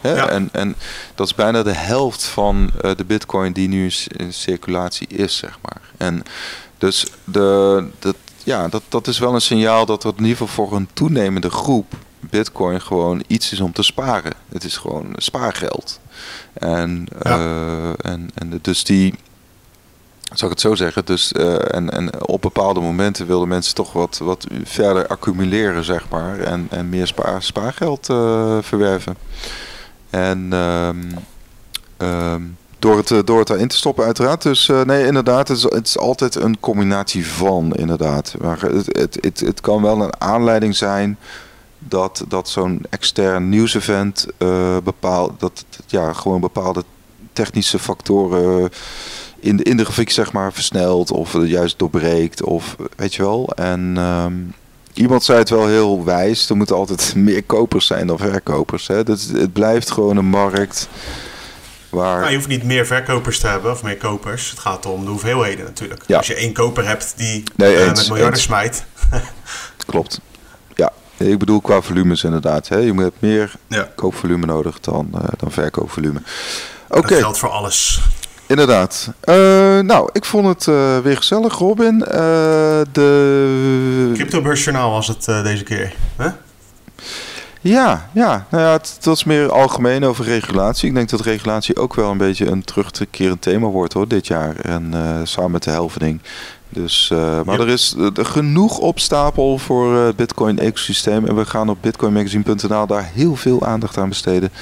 Ja. 0.00 0.28
En, 0.28 0.48
en 0.52 0.76
dat 1.14 1.26
is 1.26 1.34
bijna 1.34 1.62
de 1.62 1.72
helft 1.72 2.24
van 2.24 2.70
uh, 2.84 2.90
de 2.96 3.04
bitcoin 3.04 3.52
die 3.52 3.68
nu 3.68 3.92
in 4.06 4.32
circulatie 4.32 5.06
is, 5.06 5.36
zeg 5.36 5.58
maar. 5.62 5.80
En 5.96 6.22
dus 6.78 7.06
de, 7.24 7.86
dat, 7.98 8.16
ja, 8.44 8.68
dat, 8.68 8.82
dat 8.88 9.06
is 9.06 9.18
wel 9.18 9.34
een 9.34 9.40
signaal 9.40 9.86
dat 9.86 10.04
er 10.04 10.12
in 10.16 10.22
ieder 10.24 10.36
geval 10.36 10.66
voor 10.66 10.76
een 10.76 10.88
toenemende 10.92 11.50
groep 11.50 11.94
bitcoin 12.38 12.80
gewoon 12.80 13.22
iets 13.26 13.52
is 13.52 13.60
om 13.60 13.72
te 13.72 13.82
sparen. 13.82 14.32
Het 14.48 14.64
is 14.64 14.76
gewoon 14.76 15.06
spaargeld. 15.16 16.00
En, 16.52 17.06
ja. 17.22 17.38
uh, 17.38 17.88
en, 17.88 18.30
en 18.34 18.58
dus 18.62 18.84
die, 18.84 19.14
zou 20.32 20.50
ik 20.50 20.58
het 20.58 20.60
zo 20.60 20.74
zeggen. 20.74 21.04
Dus, 21.04 21.32
uh, 21.32 21.74
en, 21.74 21.90
en 21.90 22.26
op 22.26 22.40
bepaalde 22.42 22.80
momenten 22.80 23.26
wilden 23.26 23.48
mensen 23.48 23.74
toch 23.74 23.92
wat, 23.92 24.18
wat 24.22 24.46
verder 24.64 25.06
accumuleren, 25.06 25.84
zeg 25.84 26.08
maar. 26.08 26.38
En, 26.38 26.66
en 26.70 26.88
meer 26.88 27.06
spaar, 27.06 27.42
spaargeld 27.42 28.08
uh, 28.08 28.58
verwerven. 28.60 29.16
En 30.10 30.52
um, 30.52 31.10
um, 31.98 32.56
door, 32.78 32.96
het, 32.96 33.26
door 33.26 33.38
het 33.38 33.48
daarin 33.48 33.68
te 33.68 33.76
stoppen, 33.76 34.04
uiteraard. 34.04 34.42
Dus 34.42 34.68
uh, 34.68 34.82
nee, 34.82 35.06
inderdaad, 35.06 35.48
het 35.48 35.56
is, 35.56 35.62
het 35.62 35.86
is 35.86 35.98
altijd 35.98 36.34
een 36.34 36.60
combinatie 36.60 37.26
van, 37.26 37.72
inderdaad. 37.74 38.34
Maar 38.40 38.60
het, 38.60 38.86
het, 38.86 39.18
het, 39.20 39.40
het 39.40 39.60
kan 39.60 39.82
wel 39.82 40.02
een 40.02 40.20
aanleiding 40.20 40.76
zijn 40.76 41.18
dat, 41.88 42.24
dat 42.28 42.48
zo'n 42.48 42.80
extern 42.90 43.48
nieuwsevent 43.48 44.26
uh, 44.38 44.76
bepaalt 44.84 45.40
dat 45.40 45.64
ja, 45.86 46.12
gewoon 46.12 46.40
bepaalde 46.40 46.84
technische 47.32 47.78
factoren 47.78 48.70
in 49.40 49.56
de, 49.56 49.62
in 49.62 49.76
de 49.76 49.84
grafiek 49.84 50.10
zeg 50.10 50.32
maar 50.32 50.52
versnelt 50.52 51.10
of 51.10 51.46
juist 51.46 51.78
doorbreekt 51.78 52.42
of 52.42 52.76
weet 52.96 53.14
je 53.14 53.22
wel. 53.22 53.52
En 53.54 53.96
um, 53.96 54.54
iemand 54.92 55.24
zei 55.24 55.38
het 55.38 55.50
wel 55.50 55.66
heel 55.66 56.04
wijs, 56.04 56.48
er 56.48 56.56
moeten 56.56 56.76
altijd 56.76 57.14
meer 57.28 57.42
kopers 57.42 57.86
zijn 57.86 58.06
dan 58.06 58.18
verkopers. 58.18 58.86
Hè? 58.86 59.04
Dus 59.04 59.24
het 59.24 59.52
blijft 59.52 59.90
gewoon 59.90 60.16
een 60.16 60.26
markt 60.26 60.88
waar... 61.88 62.18
Nou, 62.18 62.30
je 62.30 62.36
hoeft 62.36 62.48
niet 62.48 62.64
meer 62.64 62.86
verkopers 62.86 63.38
te 63.38 63.46
hebben 63.46 63.70
of 63.70 63.82
meer 63.82 63.96
kopers. 63.96 64.50
Het 64.50 64.58
gaat 64.58 64.86
om 64.86 65.04
de 65.04 65.10
hoeveelheden 65.10 65.64
natuurlijk. 65.64 66.02
Ja. 66.06 66.16
Als 66.16 66.26
je 66.26 66.34
één 66.34 66.52
koper 66.52 66.86
hebt 66.86 67.14
die 67.16 67.42
nee, 67.56 67.76
uh, 67.76 67.86
met 67.86 68.08
miljarden 68.08 68.32
eens. 68.32 68.42
smijt. 68.42 68.84
Klopt. 69.86 70.20
Ik 71.30 71.38
bedoel 71.38 71.60
qua 71.60 71.80
volumes 71.80 72.24
inderdaad. 72.24 72.68
Hè? 72.68 72.76
Je 72.76 72.94
hebt 72.94 73.20
meer 73.20 73.52
ja. 73.66 73.88
koopvolume 73.94 74.46
nodig 74.46 74.80
dan, 74.80 75.08
uh, 75.14 75.20
dan 75.36 75.50
verkoopvolume. 75.50 76.20
Oké. 76.88 76.98
Okay. 76.98 77.10
Dat 77.10 77.18
geldt 77.18 77.38
voor 77.38 77.48
alles. 77.48 78.00
Inderdaad. 78.46 79.10
Uh, 79.24 79.34
nou, 79.78 80.08
ik 80.12 80.24
vond 80.24 80.46
het 80.46 80.66
uh, 80.66 80.98
weer 80.98 81.16
gezellig, 81.16 81.58
Robin. 81.58 81.98
De... 82.92 84.10
Cryptobeursjournaal 84.14 84.90
was 84.90 85.08
het 85.08 85.24
deze 85.24 85.62
keer, 85.62 85.94
hè? 86.16 86.28
Ja, 87.60 88.08
ja. 88.12 88.46
Nou 88.50 88.62
ja, 88.62 88.72
het, 88.72 88.92
het, 88.94 89.04
was 89.04 89.24
meer 89.24 89.52
algemeen 89.52 90.04
over 90.04 90.24
regulatie. 90.24 90.88
Ik 90.88 90.94
denk 90.94 91.08
dat 91.08 91.20
regulatie 91.20 91.76
ook 91.76 91.94
wel 91.94 92.10
een 92.10 92.18
beetje 92.18 92.46
een 92.46 92.64
terugkerend 92.64 93.42
thema 93.42 93.66
wordt 93.66 93.92
hoor, 93.92 94.08
dit 94.08 94.26
jaar. 94.26 94.56
En 94.56 94.92
samen 95.24 95.50
met 95.50 95.62
de 95.62 95.70
helvening. 95.70 96.20
Dus, 96.74 97.08
maar 97.44 97.60
er 97.60 97.68
is 97.68 97.96
er 98.14 98.26
genoeg 98.26 98.78
op 98.78 98.98
stapel 98.98 99.58
voor 99.58 99.94
het 99.94 100.16
Bitcoin-ecosysteem. 100.16 101.26
En 101.26 101.36
we 101.36 101.44
gaan 101.44 101.68
op 101.68 101.78
bitcoinmagazine.nl 101.80 102.86
daar 102.86 103.10
heel 103.14 103.36
veel 103.36 103.66
aandacht 103.66 103.98
aan 103.98 104.08
besteden. 104.08 104.52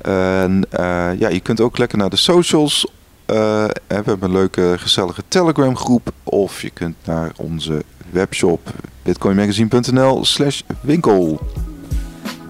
En 0.00 0.64
ja, 1.18 1.28
je 1.28 1.40
kunt 1.40 1.60
ook 1.60 1.78
lekker 1.78 1.98
naar 1.98 2.10
de 2.10 2.16
socials 2.16 2.86
uh, 3.26 3.36
we 3.86 3.94
hebben 3.94 4.22
een 4.22 4.32
leuke 4.32 4.74
gezellige 4.78 5.22
Telegram 5.28 5.76
groep. 5.76 6.12
Of 6.22 6.62
je 6.62 6.70
kunt 6.70 6.96
naar 7.04 7.32
onze 7.36 7.84
webshop 8.10 8.70
bitcoinmagazine.nl 9.02 10.24
slash 10.24 10.62
winkel. 10.80 11.40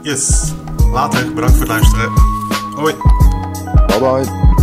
Yes, 0.03 0.53
later. 0.93 1.33
Bedankt 1.33 1.57
voor 1.57 1.67
het 1.67 1.69
luisteren. 1.69 2.13
Hoi. 2.75 2.95
Bye 3.87 3.99
bye. 3.99 4.56